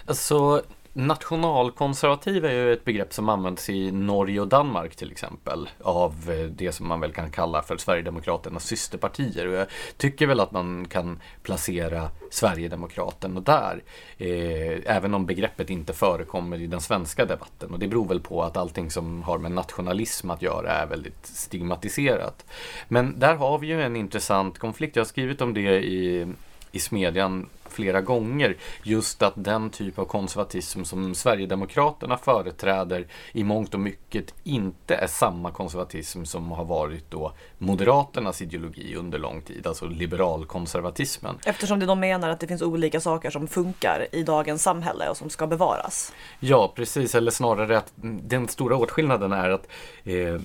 [0.05, 0.63] Alltså
[0.95, 6.45] Nationalkonservativ är ju ett begrepp som används i Norge och Danmark till exempel av eh,
[6.45, 9.47] det som man väl kan kalla för Sverigedemokraternas systerpartier.
[9.47, 13.83] Och jag tycker väl att man kan placera Sverigedemokraterna där.
[14.17, 17.71] Eh, även om begreppet inte förekommer i den svenska debatten.
[17.71, 21.25] Och det beror väl på att allting som har med nationalism att göra är väldigt
[21.25, 22.45] stigmatiserat.
[22.87, 24.95] Men där har vi ju en intressant konflikt.
[24.95, 26.27] Jag har skrivit om det i
[26.73, 33.73] i smedjan flera gånger just att den typ av konservatism som Sverigedemokraterna företräder i mångt
[33.73, 39.67] och mycket inte är samma konservatism som har varit då Moderaternas ideologi under lång tid,
[39.67, 41.35] alltså liberalkonservatismen.
[41.45, 45.29] Eftersom de menar att det finns olika saker som funkar i dagens samhälle och som
[45.29, 46.13] ska bevaras.
[46.39, 49.67] Ja, precis, eller snarare att den stora åtskillnaden är att
[50.03, 50.41] eh,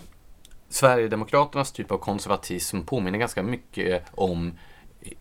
[0.69, 4.53] Sverigedemokraternas typ av konservatism påminner ganska mycket om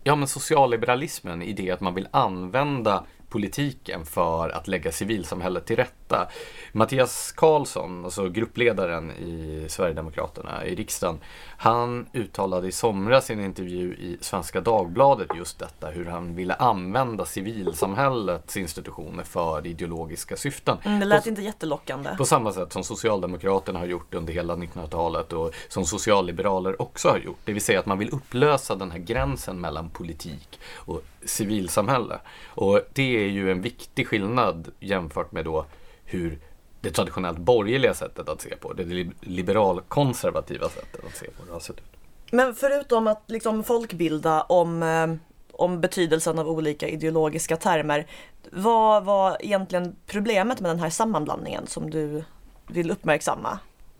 [0.04, 5.76] ja, men socialliberalismen i det att man vill använda politiken för att lägga civilsamhället till
[6.08, 6.28] rätta.
[6.72, 11.18] Mattias Karlsson, alltså gruppledaren i Sverigedemokraterna i riksdagen,
[11.56, 16.54] han uttalade i somras i en intervju i Svenska Dagbladet just detta, hur han ville
[16.54, 20.76] använda civilsamhällets institutioner för ideologiska syften.
[20.84, 22.10] Mm, det lät på, inte jättelockande.
[22.16, 27.18] På samma sätt som Socialdemokraterna har gjort under hela 1900-talet och som socialliberaler också har
[27.18, 27.38] gjort.
[27.44, 32.18] Det vill säga att man vill upplösa den här gränsen mellan politik och civilsamhälle.
[32.46, 35.66] Och det är ju en viktig skillnad jämfört med då
[36.10, 36.38] hur
[36.80, 41.52] det traditionellt borgerliga sättet att se på det, det liberalkonservativa sättet att se på det
[41.52, 41.84] har sett ut.
[42.32, 45.06] Men förutom att liksom folkbilda om, eh,
[45.52, 48.06] om betydelsen av olika ideologiska termer,
[48.52, 52.24] vad var egentligen problemet med den här sammanblandningen som du
[52.66, 53.58] vill uppmärksamma?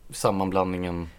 [0.09, 1.09] Sammanblandningen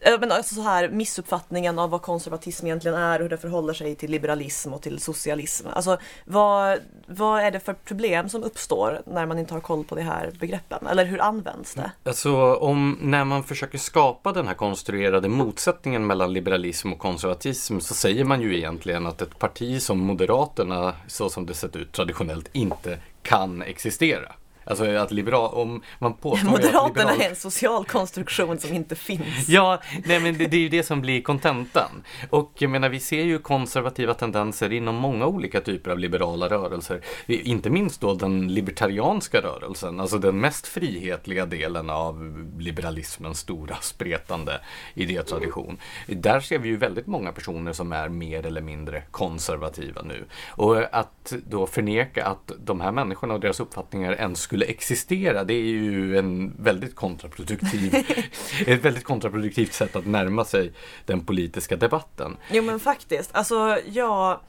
[0.00, 3.74] Eh, men alltså så här, missuppfattningen av vad konservatism egentligen är och hur det förhåller
[3.74, 5.66] sig till liberalism och till socialism.
[5.72, 9.94] Alltså, vad, vad är det för problem som uppstår när man inte har koll på
[9.94, 10.86] de här begreppen?
[10.86, 11.90] Eller hur används det?
[12.04, 17.94] Alltså, om, när man försöker skapa den här konstruerade motsättningen mellan liberalism och konservatism så
[17.94, 22.48] säger man ju egentligen att ett parti som Moderaterna, så som det sett ut traditionellt,
[22.52, 24.32] inte kan existera.
[24.68, 27.20] Alltså att liberal, om man påstår Moderaterna att liberal...
[27.20, 29.48] är en social konstruktion som inte finns.
[29.48, 31.90] Ja, nej men det, det är ju det som blir kontentan.
[32.30, 37.00] Och jag menar, vi ser ju konservativa tendenser inom många olika typer av liberala rörelser.
[37.26, 44.52] Inte minst då den libertarianska rörelsen, alltså den mest frihetliga delen av liberalismens stora spretande
[44.94, 45.78] idétradition.
[46.06, 50.24] Där ser vi ju väldigt många personer som är mer eller mindre konservativa nu.
[50.50, 55.44] Och att då förneka att de här människorna och deras uppfattningar ens skulle skulle existera,
[55.44, 57.94] det är ju en väldigt kontraproduktiv,
[58.66, 60.72] ett väldigt kontraproduktivt sätt att närma sig
[61.06, 62.36] den politiska debatten.
[62.50, 64.40] Jo men faktiskt, alltså jag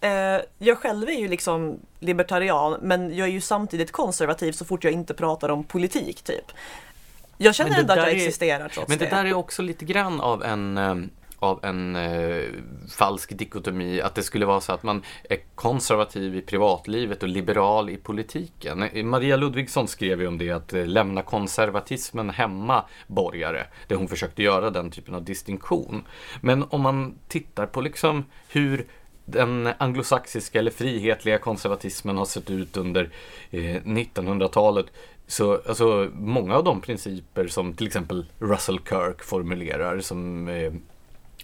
[0.00, 4.84] eh, jag själv är ju liksom libertarian men jag är ju samtidigt konservativ så fort
[4.84, 6.44] jag inte pratar om politik typ.
[7.38, 9.10] Jag känner det ändå att jag existerar trots Men det det.
[9.16, 10.94] där är också lite grann av en eh,
[11.42, 12.44] av en eh,
[12.96, 17.90] falsk dikotomi, att det skulle vara så att man är konservativ i privatlivet och liberal
[17.90, 19.08] i politiken.
[19.08, 24.42] Maria Ludvigsson skrev ju om det, att eh, lämna konservatismen hemma borgare, där hon försökte
[24.42, 26.04] göra den typen av distinktion.
[26.40, 28.86] Men om man tittar på liksom hur
[29.24, 33.10] den anglosaxiska eller frihetliga konservatismen har sett ut under
[33.50, 34.86] eh, 1900-talet.
[35.26, 40.72] Så alltså, många av de principer som till exempel Russell Kirk formulerar som, eh,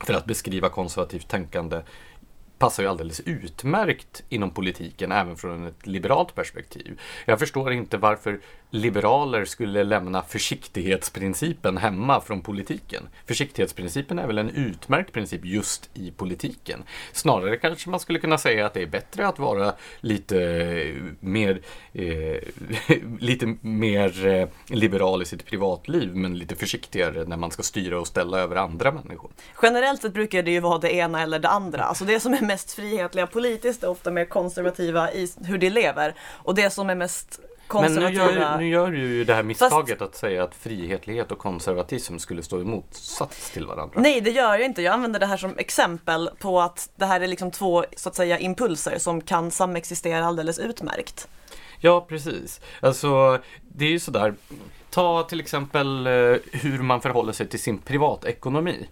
[0.04, 1.80] för att beskriva konservativt tänkande
[2.58, 7.00] passar ju alldeles utmärkt inom politiken även från ett liberalt perspektiv.
[7.24, 8.40] Jag förstår inte varför
[8.70, 13.08] liberaler skulle lämna försiktighetsprincipen hemma från politiken.
[13.26, 16.82] Försiktighetsprincipen är väl en utmärkt princip just i politiken.
[17.12, 21.60] Snarare kanske man skulle kunna säga att det är bättre att vara lite eh, mer,
[21.92, 22.36] eh,
[23.20, 28.06] lite mer eh, liberal i sitt privatliv men lite försiktigare när man ska styra och
[28.06, 29.30] ställa över andra människor.
[29.62, 31.82] Generellt sett brukar det ju vara det ena eller det andra.
[31.82, 36.14] Alltså det som är mest frihetliga politiskt är ofta mer konservativa i hur de lever.
[36.20, 38.32] Och det som är mest Men nu konservativa...
[38.32, 42.42] gör, nu gör du ju det här misstaget att säga att frihetlighet och konservatism skulle
[42.42, 44.00] stå i motsats till varandra.
[44.00, 44.82] Nej, det gör jag inte.
[44.82, 48.14] Jag använder det här som exempel på att det här är liksom två, så att
[48.14, 51.28] säga, impulser som kan samexistera alldeles utmärkt.
[51.80, 52.60] Ja, precis.
[52.80, 54.34] Alltså, det är ju sådär.
[54.90, 56.12] Ta till exempel eh,
[56.52, 58.88] hur man förhåller sig till sin privatekonomi.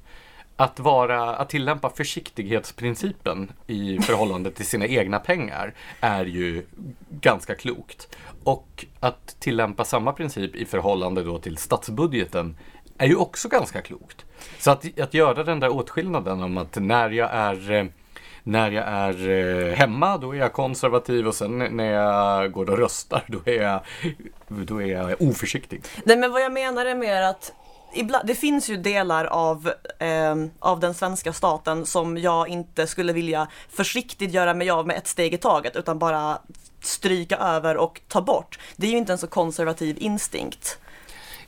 [0.56, 6.66] Att, vara, att tillämpa försiktighetsprincipen i förhållande till sina egna pengar är ju
[7.10, 8.16] ganska klokt.
[8.44, 12.56] Och att tillämpa samma princip i förhållande då till statsbudgeten
[12.98, 14.24] är ju också ganska klokt.
[14.58, 17.88] Så att, att göra den där åtskillnaden om att när jag är
[18.42, 22.78] när jag är eh, hemma då är jag konservativ och sen när jag går och
[22.78, 23.80] röstar då är jag,
[24.48, 25.82] då är jag oförsiktig.
[26.04, 27.52] Nej, men vad jag menar är mer att
[27.98, 33.12] ibland, det finns ju delar av, eh, av den svenska staten som jag inte skulle
[33.12, 36.38] vilja försiktigt göra mig av med ett steg i taget utan bara
[36.80, 38.58] stryka över och ta bort.
[38.76, 40.78] Det är ju inte en så konservativ instinkt.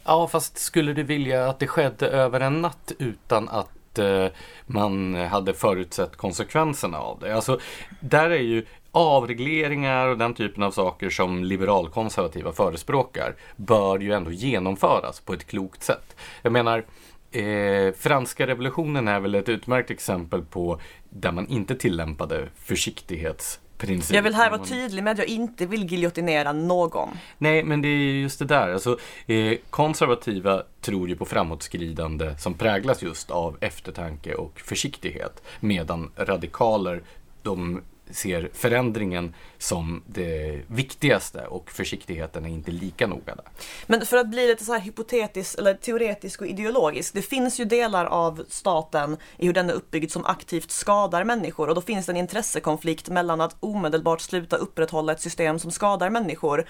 [0.04, 4.26] Ja, fast skulle du vilja att det skedde över en natt utan att eh,
[4.66, 7.34] man hade förutsett konsekvenserna av det?
[7.34, 7.60] Alltså,
[8.00, 8.66] där är ju
[8.98, 15.46] avregleringar och den typen av saker som liberalkonservativa förespråkar bör ju ändå genomföras på ett
[15.46, 16.16] klokt sätt.
[16.42, 16.84] Jag menar,
[17.30, 20.80] eh, franska revolutionen är väl ett utmärkt exempel på
[21.10, 24.16] där man inte tillämpade försiktighetsprincipen.
[24.16, 27.08] Jag vill här vara tydlig med att jag inte vill giljotinera någon.
[27.38, 28.72] Nej, men det är just det där.
[28.72, 35.42] Alltså, eh, konservativa tror ju på framåtskridande som präglas just av eftertanke och försiktighet.
[35.60, 37.02] Medan radikaler,
[37.42, 43.44] de ser förändringen som det viktigaste och försiktigheten är inte lika noga där.
[43.86, 47.14] Men för att bli lite så här hypotetisk eller teoretisk och ideologisk.
[47.14, 51.68] Det finns ju delar av staten i hur den är uppbyggd som aktivt skadar människor
[51.68, 56.10] och då finns det en intressekonflikt mellan att omedelbart sluta upprätthålla ett system som skadar
[56.10, 56.64] människor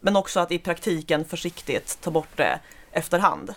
[0.00, 3.54] men också att i praktiken försiktigt ta bort det efterhand.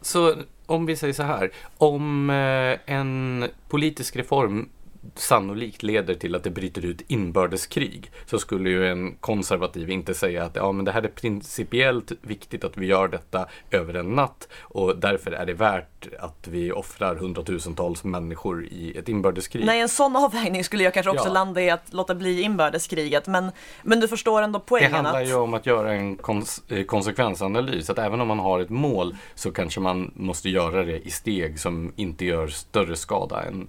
[0.00, 4.68] Så om vi säger så här, om eh, en politisk reform
[5.14, 10.44] sannolikt leder till att det bryter ut inbördeskrig så skulle ju en konservativ inte säga
[10.44, 14.48] att ja, men det här är principiellt viktigt att vi gör detta över en natt
[14.60, 19.64] och därför är det värt att vi offrar hundratusentals människor i ett inbördeskrig.
[19.66, 21.32] Nej, en sån avvägning skulle jag kanske också Ja.
[21.32, 23.50] landa i att låta bli inbördeskriget men,
[23.82, 26.84] men du förstår ändå Det poängen handlar att ju om att göra en kons- eh,
[26.84, 27.90] konsekvensanalys.
[27.90, 31.60] Att även om man har ett mål så kanske man måste göra det i steg
[31.60, 33.68] som inte gör större skada än,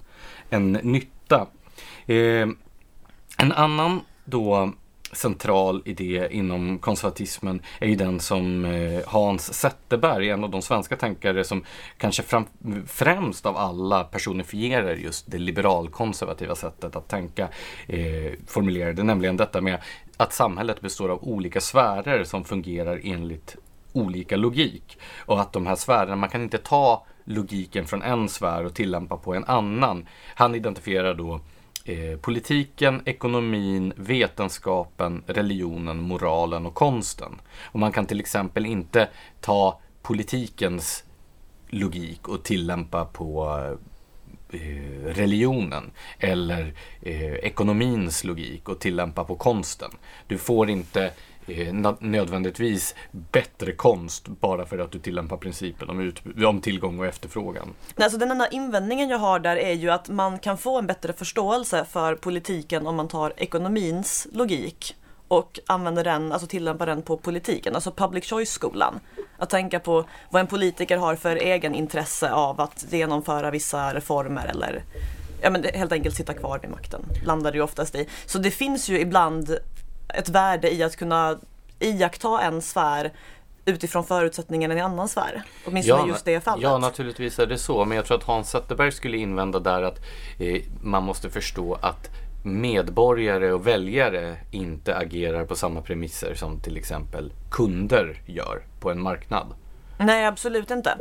[0.49, 1.07] än nytta.
[2.05, 2.47] Eh,
[3.37, 4.73] en annan då
[5.13, 10.95] central idé inom konservatismen är ju den som eh, Hans Zetterberg, en av de svenska
[10.95, 11.63] tänkare som
[11.97, 12.45] kanske fram,
[12.87, 17.49] främst av alla personifierar just det liberalkonservativa sättet att tänka,
[17.87, 19.77] eh, formulerade, nämligen detta med
[20.17, 23.55] att samhället består av olika sfärer som fungerar enligt
[23.93, 24.97] olika logik.
[25.25, 29.17] Och att de här sfärerna, man kan inte ta logiken från en sfär och tillämpa
[29.17, 30.07] på en annan.
[30.35, 31.39] Han identifierar då
[31.85, 37.41] eh, politiken, ekonomin, vetenskapen, religionen, moralen och konsten.
[37.63, 39.09] Och man kan till exempel inte
[39.41, 41.03] ta politikens
[41.69, 43.57] logik och tillämpa på
[44.49, 49.91] eh, religionen eller eh, ekonomins logik och tillämpa på konsten.
[50.27, 51.11] Du får inte
[51.51, 57.05] Eh, nödvändigtvis bättre konst bara för att du tillämpar principen om, ut, om tillgång och
[57.05, 57.73] efterfrågan.
[57.95, 60.87] Nej, alltså den enda invändningen jag har där är ju att man kan få en
[60.87, 64.95] bättre förståelse för politiken om man tar ekonomins logik
[65.27, 68.99] och använder den, alltså tillämpar den på politiken, alltså public choice-skolan.
[69.37, 74.45] Att tänka på vad en politiker har för egen intresse av att genomföra vissa reformer
[74.45, 74.83] eller
[75.41, 77.01] ja, men helt enkelt sitta kvar vid makten.
[77.25, 78.07] Landar det ju oftast i.
[78.25, 79.57] Så det finns ju ibland
[80.13, 81.39] ett värde i att kunna
[81.79, 83.11] iaktta en sfär
[83.65, 85.43] utifrån förutsättningarna i en annan sfär.
[85.65, 86.63] Åtminstone ja, just det fallet.
[86.63, 87.85] Ja, naturligtvis är det så.
[87.85, 89.99] Men jag tror att Hans Zetterberg skulle invända där att
[90.39, 92.09] eh, man måste förstå att
[92.43, 99.01] medborgare och väljare inte agerar på samma premisser som till exempel kunder gör på en
[99.01, 99.47] marknad.
[99.97, 100.97] Nej, absolut inte.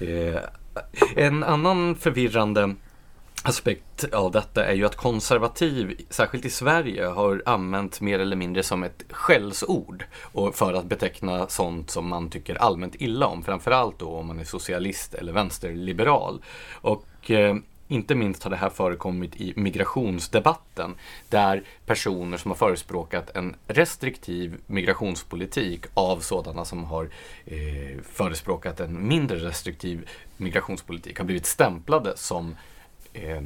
[0.00, 0.40] Eh,
[1.16, 2.74] en annan förvirrande
[3.48, 8.62] aspekt av detta är ju att konservativ, särskilt i Sverige, har använts mer eller mindre
[8.62, 10.04] som ett skällsord
[10.52, 14.44] för att beteckna sånt som man tycker allmänt illa om, framförallt då om man är
[14.44, 16.42] socialist eller vänsterliberal.
[16.72, 17.56] Och eh,
[17.88, 20.94] inte minst har det här förekommit i migrationsdebatten
[21.28, 27.10] där personer som har förespråkat en restriktiv migrationspolitik av sådana som har
[27.44, 32.56] eh, förespråkat en mindre restriktiv migrationspolitik har blivit stämplade som
[33.22, 33.40] eh,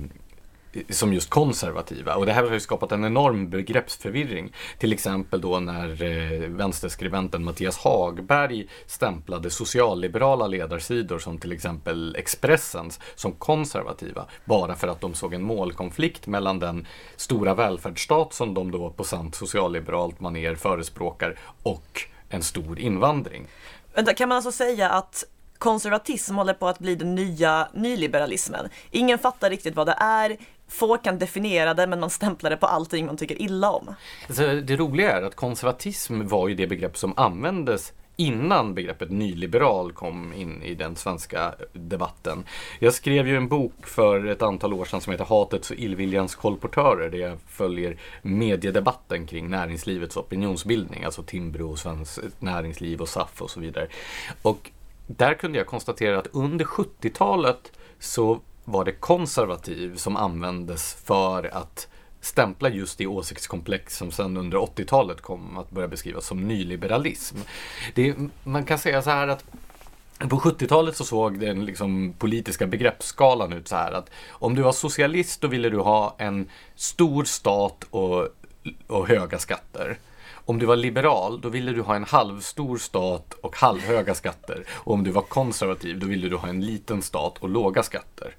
[0.89, 2.15] som just konservativa.
[2.15, 4.53] Och det här har ju skapat en enorm begreppsförvirring.
[4.79, 13.01] Till exempel då när eh, vänsterskribenten Mattias Hagberg stämplade socialliberala ledarsidor som till exempel Expressens
[13.15, 14.27] som konservativa.
[14.45, 19.05] Bara för att de såg en målkonflikt mellan den stora välfärdsstat som de då på
[19.05, 23.47] sant socialliberalt maner förespråkar och en stor invandring.
[23.95, 25.25] Vänta, kan man alltså säga att
[25.61, 28.69] konservatism håller på att bli den nya nyliberalismen.
[28.91, 30.37] Ingen fattar riktigt vad det är,
[30.69, 33.95] få kan definiera det men man stämplar det på allting man tycker illa om.
[34.27, 39.93] Alltså, det roliga är att konservatism var ju det begrepp som användes innan begreppet nyliberal
[39.93, 42.45] kom in i den svenska debatten.
[42.79, 46.35] Jag skrev ju en bok för ett antal år sedan som heter Hatets och illviljans
[46.35, 53.51] kolportörer där jag följer mediedebatten kring näringslivets opinionsbildning, alltså Timbro, Svenskt Näringsliv och SAF och
[53.51, 53.87] så vidare.
[54.43, 54.71] Och
[55.17, 61.89] där kunde jag konstatera att under 70-talet så var det konservativ som användes för att
[62.21, 67.37] stämpla just det åsiktskomplex som sen under 80-talet kom att börja beskrivas som nyliberalism.
[67.95, 69.45] Det, man kan säga så här att
[70.19, 74.73] på 70-talet så såg den liksom politiska begreppsskalan ut så här att om du var
[74.73, 78.29] socialist då ville du ha en stor stat och,
[78.87, 79.99] och höga skatter.
[80.51, 84.65] Om du var liberal, då ville du ha en halvstor stat och halvhöga skatter.
[84.71, 88.35] Och om du var konservativ, då ville du ha en liten stat och låga skatter.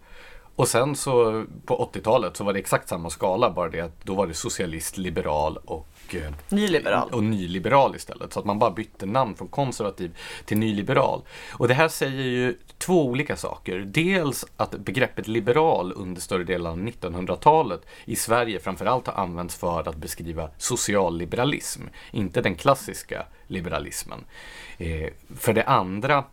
[0.55, 4.15] Och sen så på 80-talet så var det exakt samma skala, bara det att då
[4.15, 7.09] var det socialist, liberal och eh, nyliberal.
[7.09, 8.33] och nyliberal istället.
[8.33, 11.21] Så att man bara bytte namn från konservativ till nyliberal.
[11.51, 13.79] Och det här säger ju två olika saker.
[13.79, 19.89] Dels att begreppet liberal under större delen av 1900-talet i Sverige framförallt har använts för
[19.89, 21.81] att beskriva socialliberalism,
[22.11, 24.25] inte den klassiska liberalismen.
[24.77, 26.23] Eh, för det andra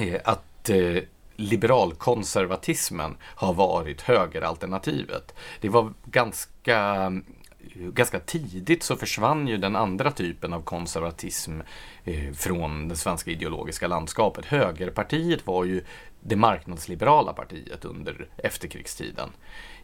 [0.00, 1.02] eh, att eh,
[1.36, 5.34] liberalkonservatismen har varit högeralternativet.
[5.60, 7.12] Det var ganska
[7.74, 11.60] ganska tidigt så försvann ju den andra typen av konservatism
[12.04, 14.44] eh, från det svenska ideologiska landskapet.
[14.44, 15.84] Högerpartiet var ju
[16.20, 19.30] det marknadsliberala partiet under efterkrigstiden.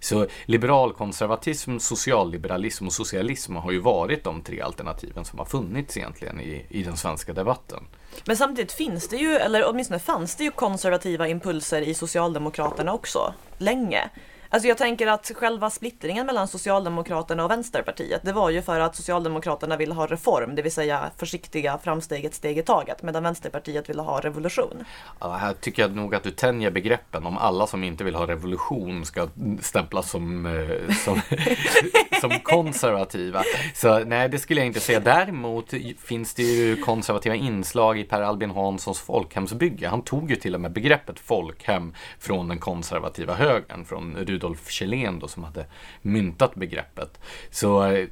[0.01, 6.41] Så liberalkonservatism, socialliberalism och socialism har ju varit de tre alternativen som har funnits egentligen
[6.41, 7.85] i, i den svenska debatten.
[8.27, 13.35] Men samtidigt finns det ju, eller åtminstone fanns det ju konservativa impulser i Socialdemokraterna också,
[13.59, 14.11] länge.
[14.53, 18.97] Alltså jag tänker att själva splittringen mellan Socialdemokraterna och Vänsterpartiet, det var ju för att
[18.97, 23.89] Socialdemokraterna ville ha reform, det vill säga försiktiga framsteg ett steg i taget, medan Vänsterpartiet
[23.89, 24.85] ville ha revolution.
[25.21, 27.27] Ja, här tycker jag nog att du tänjer begreppen.
[27.27, 29.29] Om alla som inte vill ha revolution ska
[29.61, 31.21] stämplas som, eh, som,
[32.21, 33.43] som konservativa.
[33.75, 35.01] Så nej, det skulle jag inte säga.
[35.01, 39.89] Däremot finns det ju konservativa inslag i Per Albin Hanssons folkhemsbygge.
[39.89, 45.19] Han tog ju till och med begreppet folkhem från den konservativa högern, från Rudolf Kjellén
[45.19, 45.67] då, som hade
[46.03, 47.21] myntat begreppet.
[47.51, 48.09] Så eh,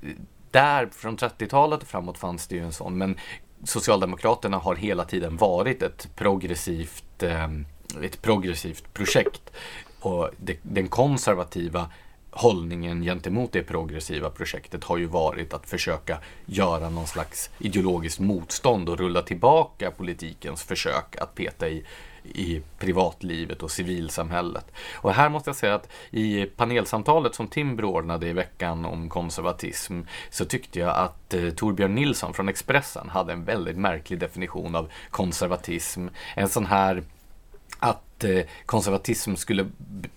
[0.50, 3.16] där från 30-talet och framåt fanns det ju en sån, men
[3.64, 7.48] Socialdemokraterna har hela tiden varit ett progressivt, eh,
[8.02, 9.50] ett progressivt projekt.
[10.00, 10.30] Och
[10.62, 11.90] den konservativa
[12.30, 18.88] hållningen gentemot det progressiva projektet har ju varit att försöka göra någon slags ideologiskt motstånd
[18.88, 21.84] och rulla tillbaka politikens försök att peta i
[22.34, 24.72] i privatlivet och civilsamhället.
[24.94, 30.00] Och här måste jag säga att i panelsamtalet som Timbro ordnade i veckan om konservatism
[30.30, 34.90] så tyckte jag att eh, Torbjörn Nilsson från Expressen hade en väldigt märklig definition av
[35.10, 36.06] konservatism.
[36.34, 37.02] En sån här
[37.78, 39.66] att eh, konservatism skulle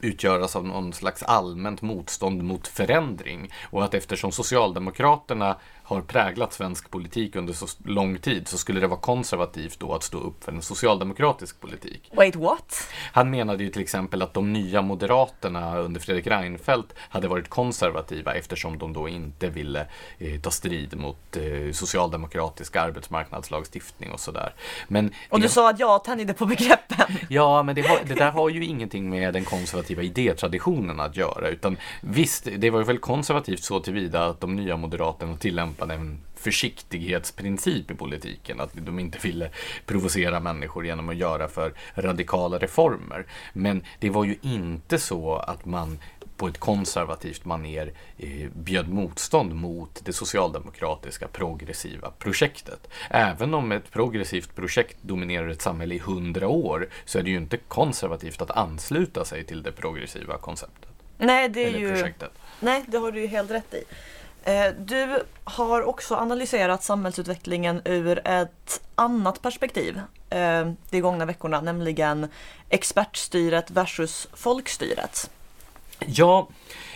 [0.01, 5.57] utgöras av någon slags allmänt motstånd mot förändring och att eftersom Socialdemokraterna
[5.95, 10.03] har präglat svensk politik under så lång tid så skulle det vara konservativt då att
[10.03, 12.11] stå upp för en socialdemokratisk politik.
[12.13, 12.89] Wait what?
[13.13, 18.33] Han menade ju till exempel att de nya moderaterna under Fredrik Reinfeldt hade varit konservativa
[18.33, 19.87] eftersom de då inte ville
[20.17, 24.53] eh, ta strid mot eh, socialdemokratisk arbetsmarknadslagstiftning och sådär.
[24.87, 26.97] Men och du det, sa att jag tänjde på begreppen.
[27.29, 31.49] Ja, men det, har, det där har ju ingenting med den konservativa idétraditionen att göra
[31.49, 36.19] utan visst, det var väl konservativt så tillvida att de nya moderaterna tillämpade tillämpade en
[36.35, 38.59] försiktighetsprincip i politiken.
[38.59, 39.49] Att de inte ville
[39.85, 43.25] provocera människor genom att göra för radikala reformer.
[43.53, 45.99] Men det var ju inte så att man
[46.37, 52.87] på ett konservativt maner eh, bjöd motstånd mot det socialdemokratiska progressiva projektet.
[53.09, 57.37] Även om ett progressivt projekt dominerar ett samhälle i hundra år så är det ju
[57.37, 60.89] inte konservativt att ansluta sig till det progressiva konceptet.
[61.17, 61.89] Nej, det är eller ju...
[61.89, 62.31] projektet.
[62.59, 63.83] Nej, det har du ju helt rätt i.
[64.43, 72.27] Eh, du har också analyserat samhällsutvecklingen ur ett annat perspektiv eh, de gångna veckorna, nämligen
[72.69, 75.31] expertstyret versus folkstyret.
[75.99, 76.47] Ja,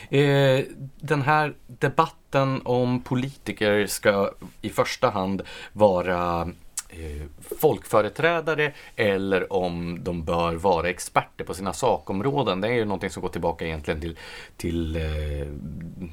[0.10, 0.66] eh,
[1.00, 4.32] den här debatten om politiker ska
[4.62, 5.42] i första hand
[5.74, 6.48] vara
[6.90, 7.28] Eh,
[7.60, 12.62] folkföreträdare eller om de bör vara experter på sina sakområden.
[12.62, 14.18] Det är ju någonting som går tillbaka egentligen till,
[14.58, 15.48] till, eh,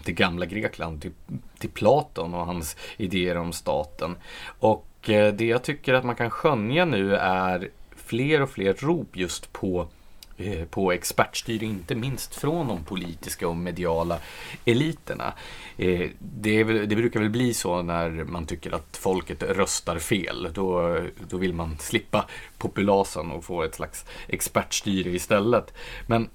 [0.04, 1.12] till gamla Grekland, till,
[1.58, 4.16] till Platon och hans idéer om staten.
[4.58, 9.16] Och eh, det jag tycker att man kan skönja nu är fler och fler rop
[9.16, 10.01] just på Eh,
[10.44, 14.18] Eh, på expertstyre, inte minst från de politiska och mediala
[14.64, 15.32] eliterna.
[15.76, 20.48] Eh, det, det, det, brukar väl bli så när man tycker att folket röstar fel.
[20.54, 22.26] Då, då vill man slippa
[22.58, 25.74] populasen och få ett slags expertstyre istället.
[26.06, 26.28] Men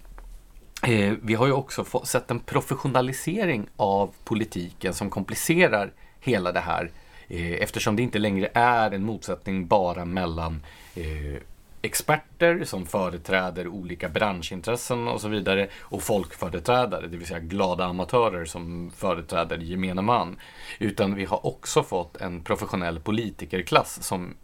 [0.83, 6.59] eh, vi har ju också fått, sett en professionalisering av politiken som komplicerar hela det
[6.59, 6.91] här
[7.27, 10.61] eh, eftersom det inte längre är en motsättning bara mellan
[11.81, 18.45] experter som företräder olika branschintressen och så vidare och folkföreträdare, det vill säga glada amatörer
[18.45, 20.39] som företräder gemene man.
[20.79, 24.35] Utan vi har också fått en professionell politikerklass som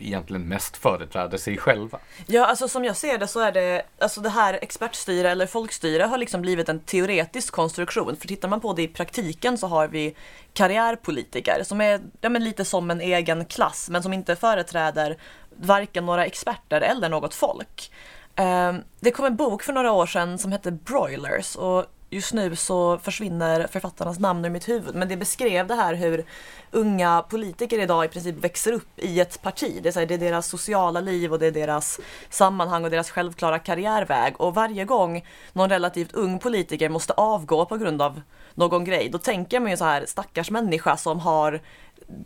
[0.00, 1.98] egentligen mest företräder sig själva.
[2.26, 6.02] Ja, alltså som jag ser det så är det, alltså det här expertstyre eller folkstyre
[6.02, 8.16] har liksom blivit en teoretisk konstruktion.
[8.16, 10.14] För tittar man på det i praktiken så har vi
[10.52, 15.16] karriärpolitiker som är ja, men lite som en egen klass men som inte företräder
[15.60, 17.92] varken några experter eller något folk.
[18.36, 22.56] Ehm, det kom en bok för några år sedan som hette Broilers och just nu
[22.56, 26.24] så försvinner författarnas namn ur mitt huvud men det beskrev det här hur
[26.70, 29.80] unga politiker idag i princip växer upp i ett parti.
[29.82, 32.00] Det är, det är deras sociala liv och det är deras
[32.30, 37.76] sammanhang och deras självklara karriärväg och varje gång någon relativt ung politiker måste avgå på
[37.76, 38.20] grund av
[38.54, 41.60] någon grej då tänker man ju så här stackars människa som har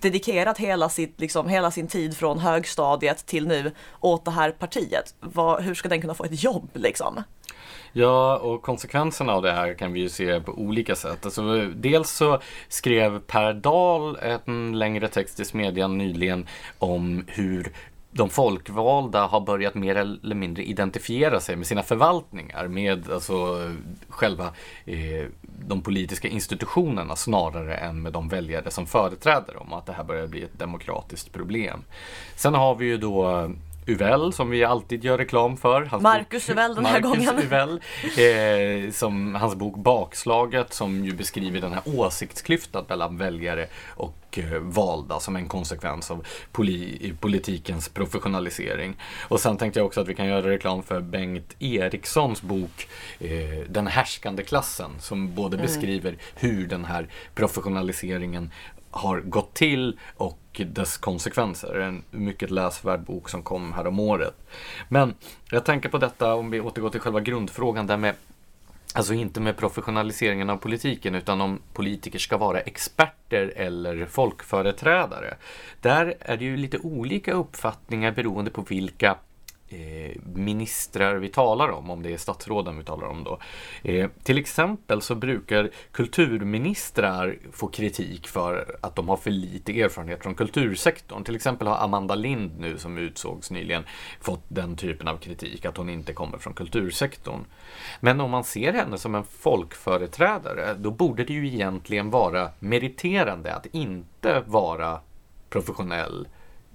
[0.01, 5.15] dedikerat hela, sitt, liksom, hela sin tid från högstadiet till nu åt det här partiet.
[5.21, 7.23] Vad, hur ska den kunna få ett jobb liksom?
[7.93, 11.25] Ja, och konsekvenserna av det här kan vi ju se på olika sätt.
[11.25, 16.47] Alltså, dels så skrev Per Dahl en längre text i Smedjan nyligen
[16.79, 17.73] om hur
[18.15, 23.71] de folkvalda har börjat mer eller mindre identifiera sig med sina förvaltningar, med alltså
[24.09, 24.45] själva
[24.85, 30.05] eh, de politiska institutionerna snarare än med de väljare som företräder dem, att det här
[30.05, 31.85] börjar bli ett demokratiskt problem.
[32.37, 33.51] Sen har vi ju då
[33.87, 35.83] Uvell som vi alltid gör reklam för.
[35.83, 37.45] Hans Marcus Uvell den här Marcus gången.
[37.45, 37.81] Uvell,
[38.85, 44.59] eh, som hans bok Bakslaget som ju beskriver den här åsiktsklyftan mellan väljare och eh,
[44.59, 48.97] valda som en konsekvens av poli politikens professionalisering.
[49.29, 53.31] Och sen tänkte jag också att vi kan göra reklam för Bengt Erikssons bok eh,
[53.69, 55.67] Den härskande klassen som både mm.
[55.67, 58.51] beskriver hur den här professionaliseringen
[58.91, 61.79] har gått till och och dess konsekvenser.
[61.79, 64.35] En mycket läsvärd bok som kom här om året.
[64.89, 65.15] Men
[65.51, 68.15] jag tänker på detta, om vi återgår till själva grundfrågan, där med
[68.97, 75.35] Alltså inte med professionaliseringen av politiken utan om politiker ska vara experter eller folkföreträdare.
[75.81, 79.17] Där är det ju lite olika uppfattningar beroende på vilka
[79.69, 83.39] eh, ministrar vi talar om, om det är statsråden vi talar om då.
[83.83, 90.23] Eh, till exempel så brukar kulturministrar få kritik för att de har för lite erfarenhet
[90.23, 91.25] från kultursektorn.
[91.25, 93.85] Till exempel har Amanda Lind nu som utsågs nyligen
[94.21, 97.45] fått den typen av kritik, att hon inte kommer från kultursektorn.
[98.01, 103.55] Men om man ser henne som en folkföreträdare, då borde det ju egentligen vara meriterande
[103.55, 105.01] att inte vara
[105.51, 106.29] professionell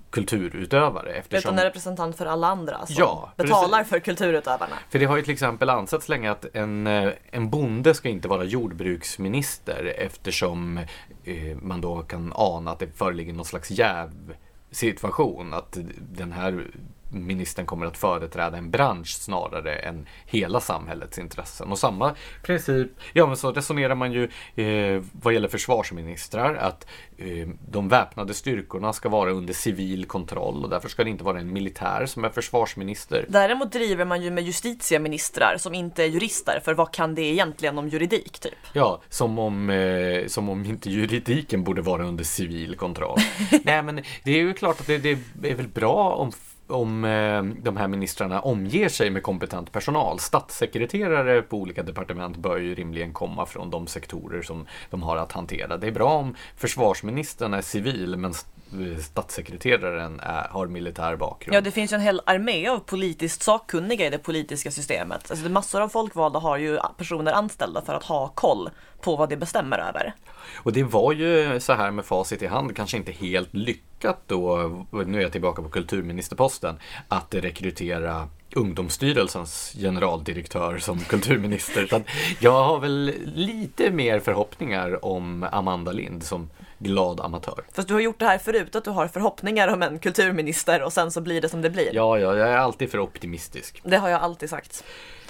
[0.10, 1.12] kulturutövare.
[1.12, 1.50] Eftersom...
[1.50, 3.90] Utan en representant för alla andra som ja, betalar precis.
[3.90, 4.76] för kulturutövarna.
[4.90, 8.28] För det har ju till exempel ansetts länge att en, eh, en bonde ska inte
[8.28, 10.78] vara jordbruksminister eftersom
[11.24, 14.34] eh, man då kan ana att det föreligger någon slags jäv
[14.72, 15.54] situation.
[15.54, 16.68] Att den här
[17.12, 21.72] ministern kommer att företräda en bransch snarare än hela samhällets intressen.
[21.72, 24.24] Och samma princip, ja men så resonerar man ju
[24.56, 26.88] eh, vad gäller försvarsministrar att
[27.18, 31.40] eh, de väpnade styrkorna ska vara under civil kontroll och därför ska det inte vara
[31.40, 33.26] en militär som är försvarsminister.
[33.30, 37.78] Däremot driver man ju med justitieministrar som inte är jurister för vad kan det egentligen
[37.78, 38.54] om juridik typ?
[38.74, 43.20] Ja, som om, eh, som om inte juridiken borde vara under civil kontroll.
[43.64, 46.32] Nej men det är ju klart att det, det är väl bra om
[46.70, 50.20] om eh, de här ministrarna omger sig med kompetent personal.
[50.20, 55.32] Statssekreterare på olika departement bör ju rimligen komma från de sektorer som de har att
[55.32, 55.78] hantera.
[55.78, 61.56] Det är bra om försvarsministern är civil men eh, statssekreteraren är, har militär bakgrund.
[61.56, 65.32] Ja, det finns ju en hel armé av politiskt sakkunniga i det politiska systemet.
[65.32, 68.70] Alltså, massor av folkvalda har ju personer anställda för att ha koll
[69.02, 70.14] på vad de bestämmer över.
[70.56, 74.58] Och det var ju så här med facit i hand, kanske inte helt lyckat då,
[74.92, 76.76] nu är jag tillbaka på kulturministerposten,
[77.08, 81.88] att rekrytera Ungdomsstyrelsens generaldirektör som kulturminister.
[81.88, 82.02] Så
[82.40, 87.64] jag har väl lite mer förhoppningar om Amanda Lind som glad amatör.
[87.72, 90.94] Fast du har gjort det här förut, att du har förhoppningar om en kulturminister och
[90.94, 91.96] sen så blir det som det blir.
[91.96, 93.82] Ja, ja, jag är alltid för optimistisk.
[93.84, 94.84] Det har jag alltid sagt.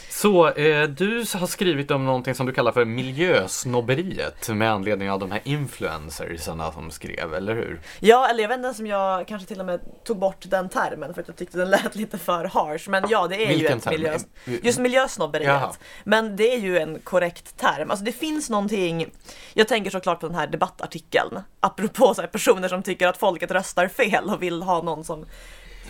[0.10, 5.20] Så eh, du har skrivit om någonting som du kallar för miljösnobberiet med anledning av
[5.20, 7.82] de här influencersarna som skrev, eller hur?
[8.00, 10.70] Ja, eller jag vet inte ens om jag kanske till och med tog bort den
[10.70, 12.90] termen för att jag tyckte den lät lite för harsh.
[12.90, 14.18] Men ja, det är Vilken ju ett miljö...
[14.64, 15.48] Just miljösnobberiet.
[15.48, 15.72] Jaha.
[16.04, 17.92] Men det är ju en korrekt term.
[17.92, 19.12] Alltså det finns någonting,
[19.54, 23.88] jag tänker såklart på den här debattartikeln, apropå så personer som tycker att folket röstar
[23.88, 25.26] fel och vill ha någon som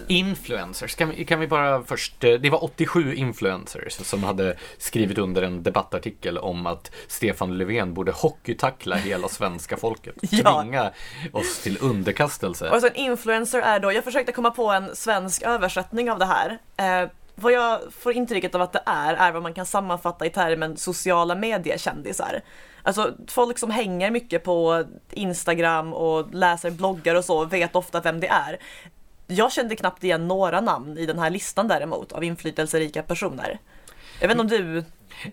[0.07, 5.17] Influencers, kan vi, kan vi bara först, eh, det var 87 influencers som hade skrivit
[5.17, 10.15] under en debattartikel om att Stefan Löfven borde hockeytackla hela svenska folket.
[10.29, 10.91] Tvinga
[11.33, 11.39] ja.
[11.39, 12.67] oss till underkastelse.
[12.67, 16.25] Och alltså en influencer är då, jag försökte komma på en svensk översättning av det
[16.25, 16.59] här.
[16.77, 20.29] Eh, vad jag får intrycket av att det är, är vad man kan sammanfatta i
[20.29, 22.41] termen sociala mediekändisar.
[22.83, 28.19] Alltså folk som hänger mycket på Instagram och läser bloggar och så vet ofta vem
[28.19, 28.59] det är.
[29.32, 33.59] Jag kände knappt igen några namn i den här listan däremot av inflytelserika personer.
[34.19, 34.77] Jag vet inte om du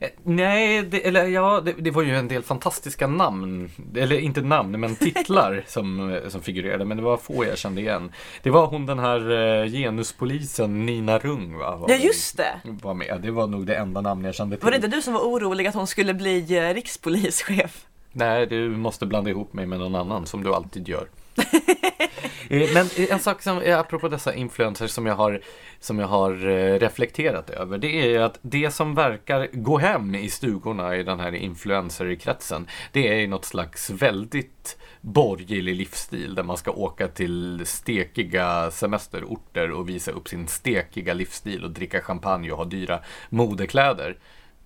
[0.00, 4.40] eh, Nej, det, eller ja, det, det, var ju en del fantastiska namn, eller inte
[4.40, 8.12] namn, men titlar som, eh, som figurerade, men det var få jag kände igen.
[8.42, 11.76] Det var hon den här uh, genuspolisen Nina Rung, va?
[11.76, 12.60] Var, ja, just det!
[12.64, 13.20] Var med.
[13.22, 14.64] Det var nog det enda namn jag kände till.
[14.64, 16.40] Var det inte du som var orolig att hon skulle bli
[16.74, 17.86] rikspolischef?
[18.12, 21.08] Nej, du måste blanda ihop mig med någon annan, som du alltid gör.
[22.50, 25.40] Eh, men en sak som, eh, apropå dessa influencers som jag har,
[25.80, 30.30] som jag har eh, reflekterat över, det är att det som verkar gå hem i
[30.30, 36.70] stugorna i den här influencerkretsen, det är något slags väldigt borgerlig livsstil där man ska
[36.70, 42.64] åka till stekiga semesterorter och visa upp sin stekiga livsstil och dricka champagne och ha
[42.64, 44.16] dyra modekläder.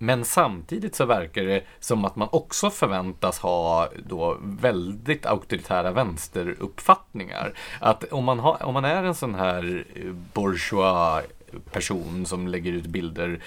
[0.03, 7.53] Men samtidigt så verkar det som att man också förväntas ha då väldigt auktoritära vänsteruppfattningar.
[7.81, 11.25] Att om man, ha, om man är en sån här eh, bourgeois
[11.73, 13.41] person som lägger ut bilder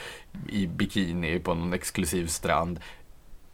[0.49, 2.79] i bikini på någon exklusiv strand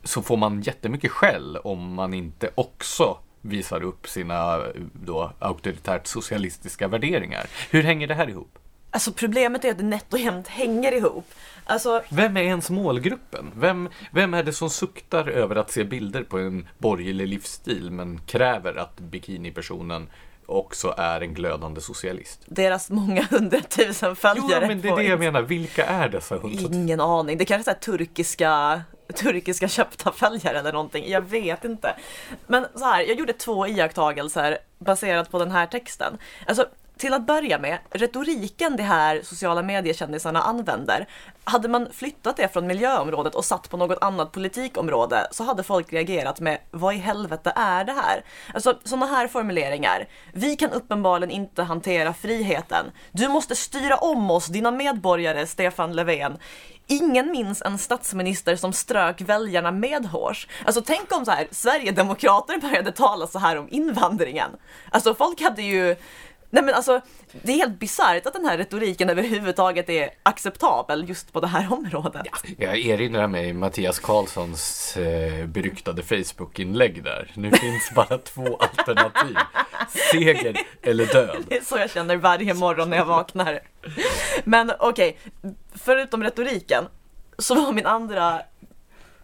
[0.04, 6.08] så får man jättemycket skäll om man inte också visar upp sina eh, då auktoritärt
[6.08, 7.46] socialistiska värderingar.
[7.70, 8.59] Hur hänger det här ihop?
[8.92, 11.34] Alltså problemet är att det nätt och jämnt hänger ihop.
[11.66, 12.02] Alltså...
[12.10, 13.52] Vem är ens målgruppen?
[13.56, 18.22] Vem, vem är det som suktar över att se bilder på en borgerlig livsstil men
[18.22, 20.10] kräver att bikinipersonen
[20.46, 22.40] också är en glödande socialist?
[22.46, 24.60] Deras många hundratusen följare.
[24.62, 25.42] Jo, men det är det jag menar.
[25.42, 26.74] Vilka är dessa hundratusen?
[26.74, 27.38] Ingen aning.
[27.38, 28.82] Det kanske är turkiska
[29.16, 31.10] turkiska köpta följare eller någonting.
[31.10, 31.96] Jag vet inte.
[32.48, 36.18] Men så här, jag gjorde två iakttagelser baserat på den här texten.
[36.48, 36.66] Alltså,
[37.00, 41.08] till att börja med, retoriken de här sociala mediekändisarna använder,
[41.44, 45.94] hade man flyttat det från miljöområdet och satt på något annat politikområde så hade folk
[45.94, 48.24] reagerat med vad i helvete är det här?
[48.54, 50.08] Alltså sådana här formuleringar.
[50.34, 52.86] Vi kan uppenbarligen inte hantera friheten.
[53.12, 56.38] Du måste styra om oss, dina medborgare, Stefan Löfven.
[56.88, 60.48] Ingen minns en statsminister som strök väljarna medhårs.
[60.66, 64.52] Alltså tänk om så här, Sverigedemokrater började tala så här om invandringen.
[64.92, 65.96] Alltså folk hade ju
[66.50, 67.02] Nej men alltså,
[67.42, 71.74] det är helt bisarrt att den här retoriken överhuvudtaget är acceptabel just på det här
[71.74, 72.22] området.
[72.24, 77.32] Ja, jag erinrar mig Mattias Karlssons eh, beryktade Facebook-inlägg där.
[77.36, 79.38] Nu finns bara två alternativ.
[80.12, 81.46] Seger eller död.
[81.48, 83.60] Det är så jag känner varje morgon när jag vaknar.
[84.44, 86.84] Men okej, okay, förutom retoriken
[87.38, 88.42] så var min andra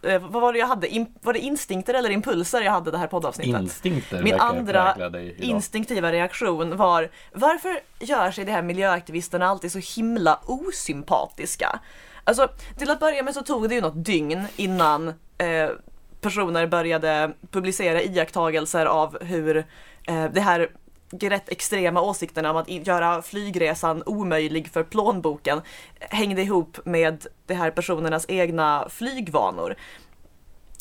[0.06, 0.88] eh, vad var det jag hade?
[0.88, 3.62] In, var det instinkter eller impulser jag hade det här poddavsnittet?
[3.62, 10.40] Instinkter Min andra instinktiva reaktion var varför gör sig de här miljöaktivisterna alltid så himla
[10.46, 11.80] osympatiska?
[12.24, 12.48] Alltså,
[12.78, 15.70] till att börja med så tog det ju något dygn innan eh,
[16.20, 19.56] personer började publicera iakttagelser av hur
[20.06, 20.68] eh, det här
[21.10, 25.60] rätt extrema åsikterna om att göra flygresan omöjlig för plånboken
[26.00, 29.76] hängde ihop med de här personernas egna flygvanor.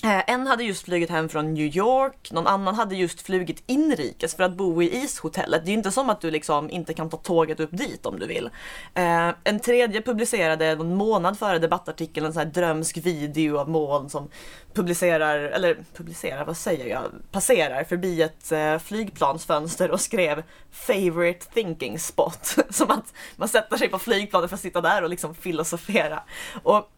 [0.05, 4.35] Eh, en hade just flugit hem från New York, någon annan hade just flugit inrikes
[4.35, 5.61] för att bo i ishotellet.
[5.65, 8.19] Det är ju inte som att du liksom inte kan ta tåget upp dit om
[8.19, 8.49] du vill.
[8.93, 14.09] Eh, en tredje publicerade någon månad före debattartikeln en sån här drömsk video av moln
[14.09, 14.29] som
[14.73, 21.99] publicerar, eller publicerar, vad säger jag, passerar förbi ett eh, flygplansfönster och skrev favorite thinking
[21.99, 22.55] spot.
[22.69, 26.23] Som att man sätter sig på flygplanet för att sitta där och liksom filosofera.
[26.63, 26.91] Och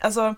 [0.00, 0.34] alltså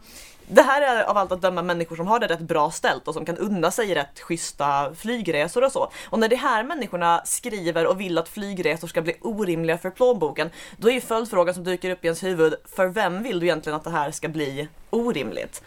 [0.49, 3.14] det här är av allt att döma människor som har det rätt bra ställt och
[3.14, 5.90] som kan unna sig rätt schyssta flygresor och så.
[6.11, 10.51] Och när de här människorna skriver och vill att flygresor ska bli orimliga för plånboken,
[10.76, 13.76] då är ju följdfrågan som dyker upp i ens huvud, för vem vill du egentligen
[13.76, 15.62] att det här ska bli orimligt?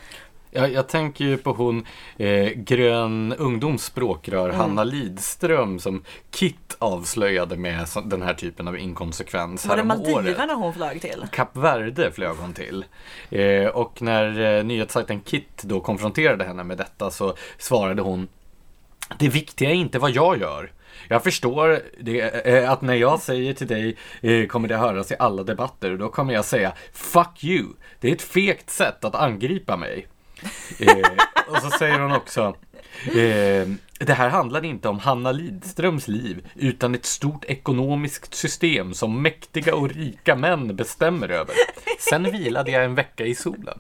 [0.52, 1.86] Jag, jag tänker ju på hon
[2.18, 4.56] eh, Grön ungdoms språkrör mm.
[4.56, 9.66] Hanna Lidström som Kit avslöjade med den här typen av inkonsekvens.
[9.66, 11.26] Var det Maldiverna hon flög till?
[11.32, 12.86] Kap Verde flög hon till.
[13.30, 18.28] Eh, och när eh, nyhetssajten Kit då konfronterade henne med detta så svarade hon
[19.20, 20.72] Det viktiga är inte vad jag gör.
[21.08, 25.16] Jag förstår det, eh, att när jag säger till dig eh, kommer det höras i
[25.20, 25.97] alla debatter.
[25.97, 27.66] Då kommer jag säga Fuck you.
[28.00, 30.08] Det är ett fegt sätt att angripa mig.
[30.79, 31.11] Eh,
[31.47, 32.55] och så säger hon också
[33.05, 33.67] eh,
[33.99, 39.75] det här handlar inte om Hanna Lidströms liv utan ett stort ekonomiskt system som mäktiga
[39.75, 41.55] och rika män bestämmer över.
[42.09, 43.79] Sen vilade jag en vecka i solen.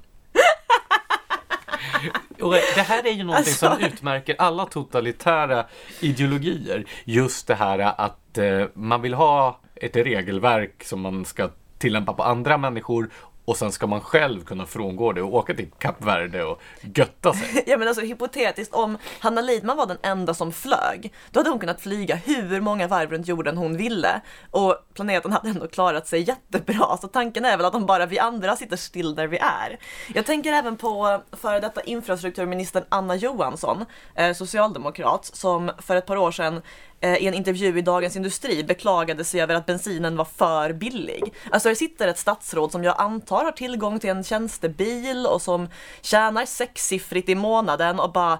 [2.41, 3.75] Och det här är ju någonting alltså...
[3.75, 5.65] som utmärker alla totalitära
[5.99, 6.85] ideologier.
[7.05, 12.23] Just det här att eh, man vill ha ett regelverk som man ska tillämpa på
[12.23, 13.09] andra människor
[13.49, 17.33] och sen ska man själv kunna frångå det och åka till Kap Verde och götta
[17.33, 17.63] sig.
[17.67, 21.59] ja men alltså hypotetiskt om Hanna Lidman var den enda som flög, då hade hon
[21.59, 24.21] kunnat flyga hur många varv runt jorden hon ville
[24.51, 26.97] och planeten hade ändå klarat sig jättebra.
[26.97, 29.79] Så tanken är väl att om bara vi andra sitter still där vi är.
[30.13, 33.85] Jag tänker även på före detta infrastrukturministern Anna Johansson,
[34.15, 36.61] eh, socialdemokrat, som för ett par år sedan
[37.01, 41.33] Eh, i en intervju i Dagens Industri beklagade sig över att bensinen var för billig.
[41.51, 45.69] Alltså det sitter ett statsråd som jag antar har tillgång till en tjänstebil och som
[46.01, 48.39] tjänar sexsiffrigt i månaden och bara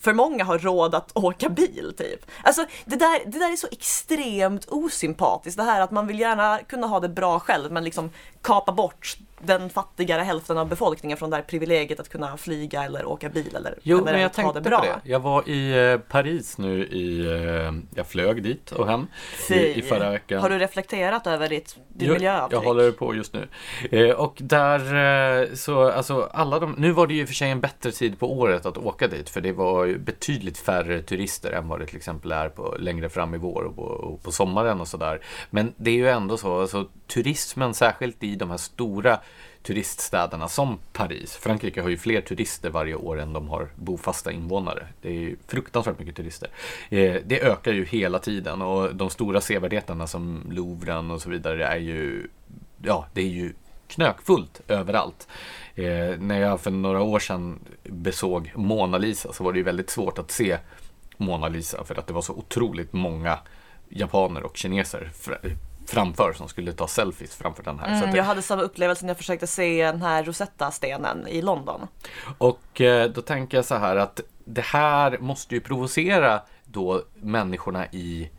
[0.00, 2.26] för många har råd att åka bil typ.
[2.42, 5.56] Alltså det där, det där är så extremt osympatiskt.
[5.56, 8.10] Det här att man vill gärna kunna ha det bra själv men liksom
[8.48, 13.06] kapa bort den fattigare hälften av befolkningen från det här privilegiet att kunna flyga eller
[13.06, 14.78] åka bil eller Jo, men jag tänkte det bra.
[14.78, 15.00] på det.
[15.04, 19.06] Jag var i eh, Paris nu i, eh, jag flög dit och hem
[19.50, 20.40] i, i, förra veckan.
[20.42, 22.60] Har du reflekterat över ditt, ditt miljöavtryck?
[22.60, 23.48] Jag håller på just nu.
[23.90, 27.92] Eh, och där så, alltså alla de, nu var det ju för sig en bättre
[27.92, 31.86] tid på året att åka dit för det var betydligt färre turister än vad det
[31.86, 35.20] till exempel är på, längre fram i vår och på, och på sommaren och sådär.
[35.50, 39.20] Men det är ju ändå så, alltså turismen särskilt i de här stora
[39.62, 41.36] turiststäderna som Paris.
[41.36, 44.86] Frankrike har ju fler turister varje år än de har bofasta invånare.
[45.02, 46.48] Det är ju fruktansvärt mycket turister.
[46.88, 51.66] Eh, det ökar ju hela tiden och de stora sevärdheterna som Louvren och så vidare
[51.66, 52.28] är ju,
[52.82, 53.52] ja, det är ju
[53.88, 55.28] knökfullt överallt.
[55.74, 59.90] Eh, när jag för några år sedan besåg Mona Lisa så var det ju väldigt
[59.90, 60.58] svårt att se
[61.16, 63.38] Mona Lisa för att det var så otroligt många
[63.88, 65.10] japaner och kineser
[65.88, 68.02] framför som skulle ta selfies framför den här.
[68.02, 71.86] Mm, jag hade samma upplevelse när jag försökte se den här Rosetta-stenen i London.
[72.38, 77.86] Och eh, då tänker jag så här att det här måste ju provocera då människorna
[77.86, 78.30] i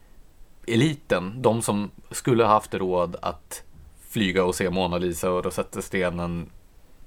[0.68, 3.64] eliten, de som skulle ha haft råd att
[4.10, 6.50] flyga och se Mona Lisa och Rosetta-stenen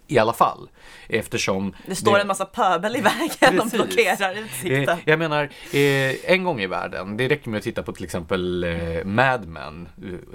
[0.06, 0.70] i alla fall.
[1.08, 4.88] Eftersom Det står en massa pöbel i vägen och blockerar utsikten.
[4.88, 5.42] Eh, Jag menar,
[5.72, 9.46] eh, en gång i världen, det räcker med att titta på till exempel eh, Mad
[9.48, 9.88] Men,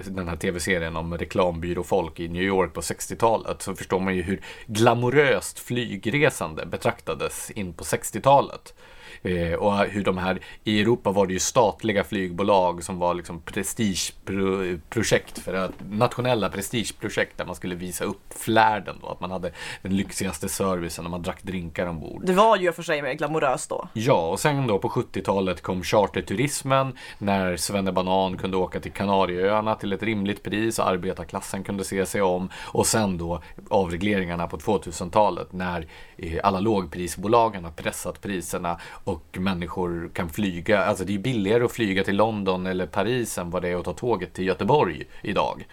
[0.06, 4.40] den här tv-serien om reklambyråfolk i New York på 60-talet, så förstår man ju hur
[4.66, 8.74] glamoröst flygresande betraktades in på 60-talet.
[9.22, 13.40] Eh, och hur de här, i Europa var det ju statliga flygbolag som var liksom
[13.40, 19.52] prestigeprojekt för att, nationella prestigeprojekt där man skulle visa upp flärden då, att man hade
[19.82, 22.22] den lyxigaste servicen när man drack drinkar ombord.
[22.26, 23.88] Det var ju för sig mer glamoröst då.
[23.92, 29.92] Ja, och sen då på 70-talet kom charterturismen när Svennebanan kunde åka till Kanarieöarna till
[29.92, 32.50] ett rimligt pris och arbetarklassen kunde se sig om.
[32.56, 40.10] Och sen då avregleringarna på 2000-talet när eh, alla lågprisbolagen har pressat priserna och människor
[40.12, 40.84] kan flyga.
[40.84, 43.84] Alltså det är billigare att flyga till London eller Paris än vad det är att
[43.84, 45.66] ta tåget till Göteborg idag.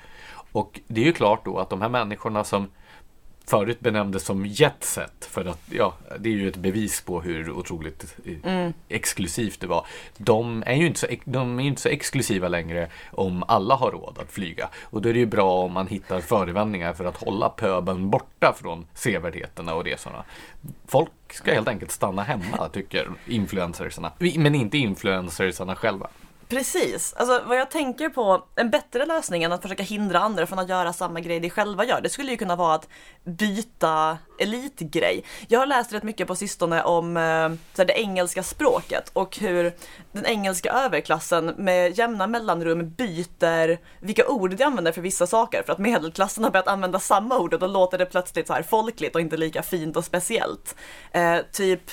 [0.52, 2.68] Och det är ju klart då att de här människorna som
[3.48, 8.18] förut benämndes som jetset för att ja, det är ju ett bevis på hur otroligt
[8.44, 9.86] eh, exklusivt det var.
[10.18, 14.20] De är ju inte så, de är inte så exklusiva längre om alla har råd
[14.22, 14.70] att flyga.
[14.84, 18.54] Och då är det ju bra om man hittar förevändningar för att hålla pöbeln borta
[18.58, 20.24] från sevärdheterna och resorna.
[20.88, 24.12] Folk ska helt enkelt stanna hemma, tycker influencersarna.
[24.20, 26.08] Men inte influencersarna själva.
[26.48, 30.60] Precis, alltså vad jag tänker på, en bättre lösning än att försöka hindra andra från
[30.60, 32.88] att göra samma grej de själva gör, det skulle ju kunna vara att
[33.24, 35.24] byta elitgrej.
[35.48, 39.38] Jag har läst rätt mycket på sistone om eh, så här, det engelska språket och
[39.38, 39.74] hur
[40.12, 45.74] den engelska överklassen med jämna mellanrum byter vilka ord de använder för vissa saker för
[45.74, 49.16] att medelklassen har börjat använda samma ord och då låter det plötsligt så här folkligt
[49.16, 50.76] och inte lika fint och speciellt.
[51.12, 51.92] Eh, typ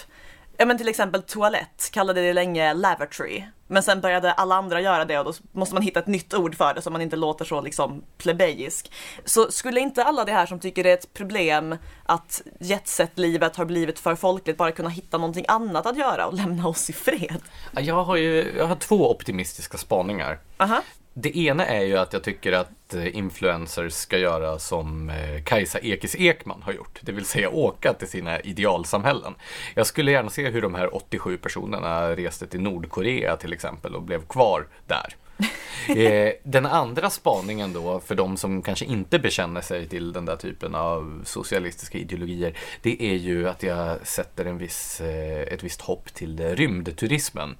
[0.62, 3.44] Ja men till exempel toalett kallade det länge lavatory.
[3.66, 6.54] Men sen började alla andra göra det och då måste man hitta ett nytt ord
[6.54, 8.92] för det så man inte låter så liksom plebejisk.
[9.24, 13.64] Så skulle inte alla det här som tycker det är ett problem att jetset-livet har
[13.64, 17.42] blivit för folkligt bara kunna hitta någonting annat att göra och lämna oss i fred?
[17.72, 20.38] Ja, Jag har ju jag har två optimistiska spaningar.
[20.58, 20.82] Aha.
[21.14, 25.78] Det ena är ju att jag tycker att eh, influencers ska göra som eh, Kajsa
[25.78, 29.34] Ekis Ekman har gjort, det vill säga åka till sina idealsamhällen.
[29.74, 34.02] Jag skulle gärna se hur de här 87 personerna reste till Nordkorea till exempel och
[34.02, 35.16] blev kvar där.
[35.88, 40.36] Eh, den andra spaningen då, för de som kanske inte bekänner sig till den där
[40.36, 46.14] typen av socialistiska ideologier, det är ju att jag sätter en viss, ett visst hopp
[46.14, 47.56] till rymdturismen.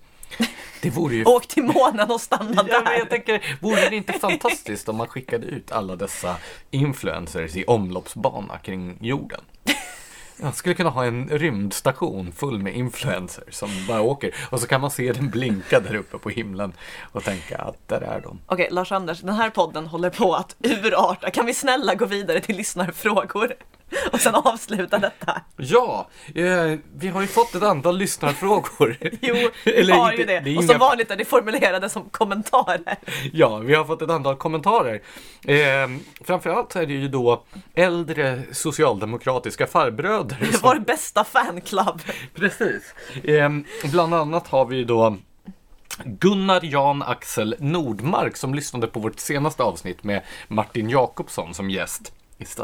[0.80, 2.99] Det vore ju Åk till månen och stanna Ja, där.
[2.99, 6.37] jag tänker, vore det inte fantastiskt om man skickade ut alla dessa
[6.70, 9.41] influencers i omloppsbana kring jorden?
[10.37, 14.80] Jag skulle kunna ha en rymdstation full med influencers som bara åker och så kan
[14.80, 16.72] man se den blinka där uppe på himlen
[17.12, 18.39] och tänka att där är de.
[18.47, 21.30] Okej, Lars-Anders, den här podden håller på att urarta.
[21.30, 23.55] Kan vi snälla gå vidare till lyssnarfrågor?
[24.12, 25.40] Och sen avsluta detta.
[25.57, 28.97] Ja, eh, vi har ju fått ett antal lyssnarfrågor.
[29.20, 29.34] Jo,
[29.64, 30.40] vi har ju det.
[30.40, 32.97] det och inga- som vanligt är det formulerade som kommentarer.
[33.32, 35.03] Ja, vi har fått ett antal kommentarer.
[35.47, 35.88] Eh,
[36.24, 42.01] framförallt är det ju då äldre socialdemokratiska farbröder som Vår bästa fanclub.
[42.34, 42.95] Precis.
[43.24, 43.51] Eh,
[43.90, 45.16] bland annat har vi ju då
[46.05, 52.12] Gunnar Jan Axel Nordmark som lyssnade på vårt senaste avsnitt med Martin Jakobsson som gäst.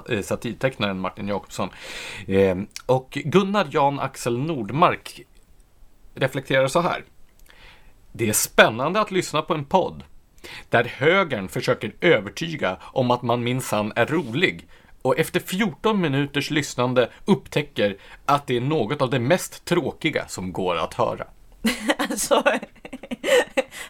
[0.09, 1.71] Eh, satirtecknaren Martin Jakobsson.
[2.27, 2.57] Eh,
[2.87, 5.23] och Gunnar Jan Axel Nordmark
[6.15, 7.05] reflekterar så här.
[8.13, 10.05] Det är spännande att lyssna på en podd
[10.69, 14.69] där högern försöker övertyga om att man minsann är rolig
[15.03, 20.53] och efter 14 minuters lyssnande upptäcker att det är något av det mest tråkiga som
[20.53, 21.27] går att höra.
[22.11, 22.43] Alltså,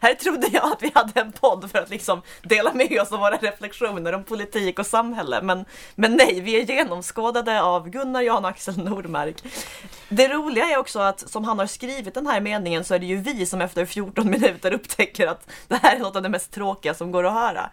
[0.01, 3.21] här trodde jag att vi hade en podd för att liksom dela med oss av
[3.21, 5.43] våra reflektioner om politik och samhälle.
[5.43, 5.65] Men,
[5.95, 9.37] men nej, vi är genomskådade av Gunnar Jan Axel Nordmark.
[10.09, 13.07] Det roliga är också att som han har skrivit den här meningen så är det
[13.07, 16.53] ju vi som efter 14 minuter upptäcker att det här är något av det mest
[16.53, 17.71] tråkiga som går att höra.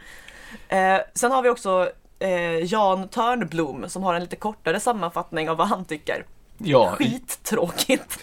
[0.68, 1.90] Eh, sen har vi också
[2.20, 6.26] eh, Jan Törnblom som har en lite kortare sammanfattning av vad han tycker.
[6.58, 8.20] Ja, Skittråkigt.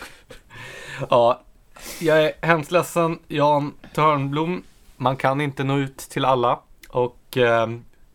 [1.10, 1.42] ja,
[2.00, 4.62] jag är hemskt ledsen Jan Törnblom.
[4.96, 6.58] Man kan inte nå ut till alla
[6.88, 7.66] och eh,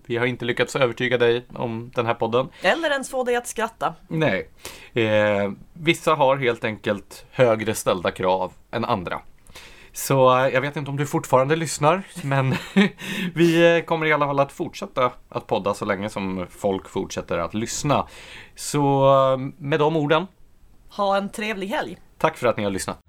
[0.05, 2.49] vi har inte lyckats övertyga dig om den här podden.
[2.61, 3.93] Eller ens få dig att skratta.
[4.07, 4.49] Nej.
[4.93, 9.19] Eh, vissa har helt enkelt högre ställda krav än andra.
[9.93, 12.55] Så eh, jag vet inte om du fortfarande lyssnar, men
[13.35, 17.37] vi eh, kommer i alla fall att fortsätta att podda så länge som folk fortsätter
[17.37, 18.07] att lyssna.
[18.55, 20.27] Så eh, med de orden,
[20.89, 21.97] Ha en trevlig helg.
[22.17, 22.99] tack för att ni har lyssnat.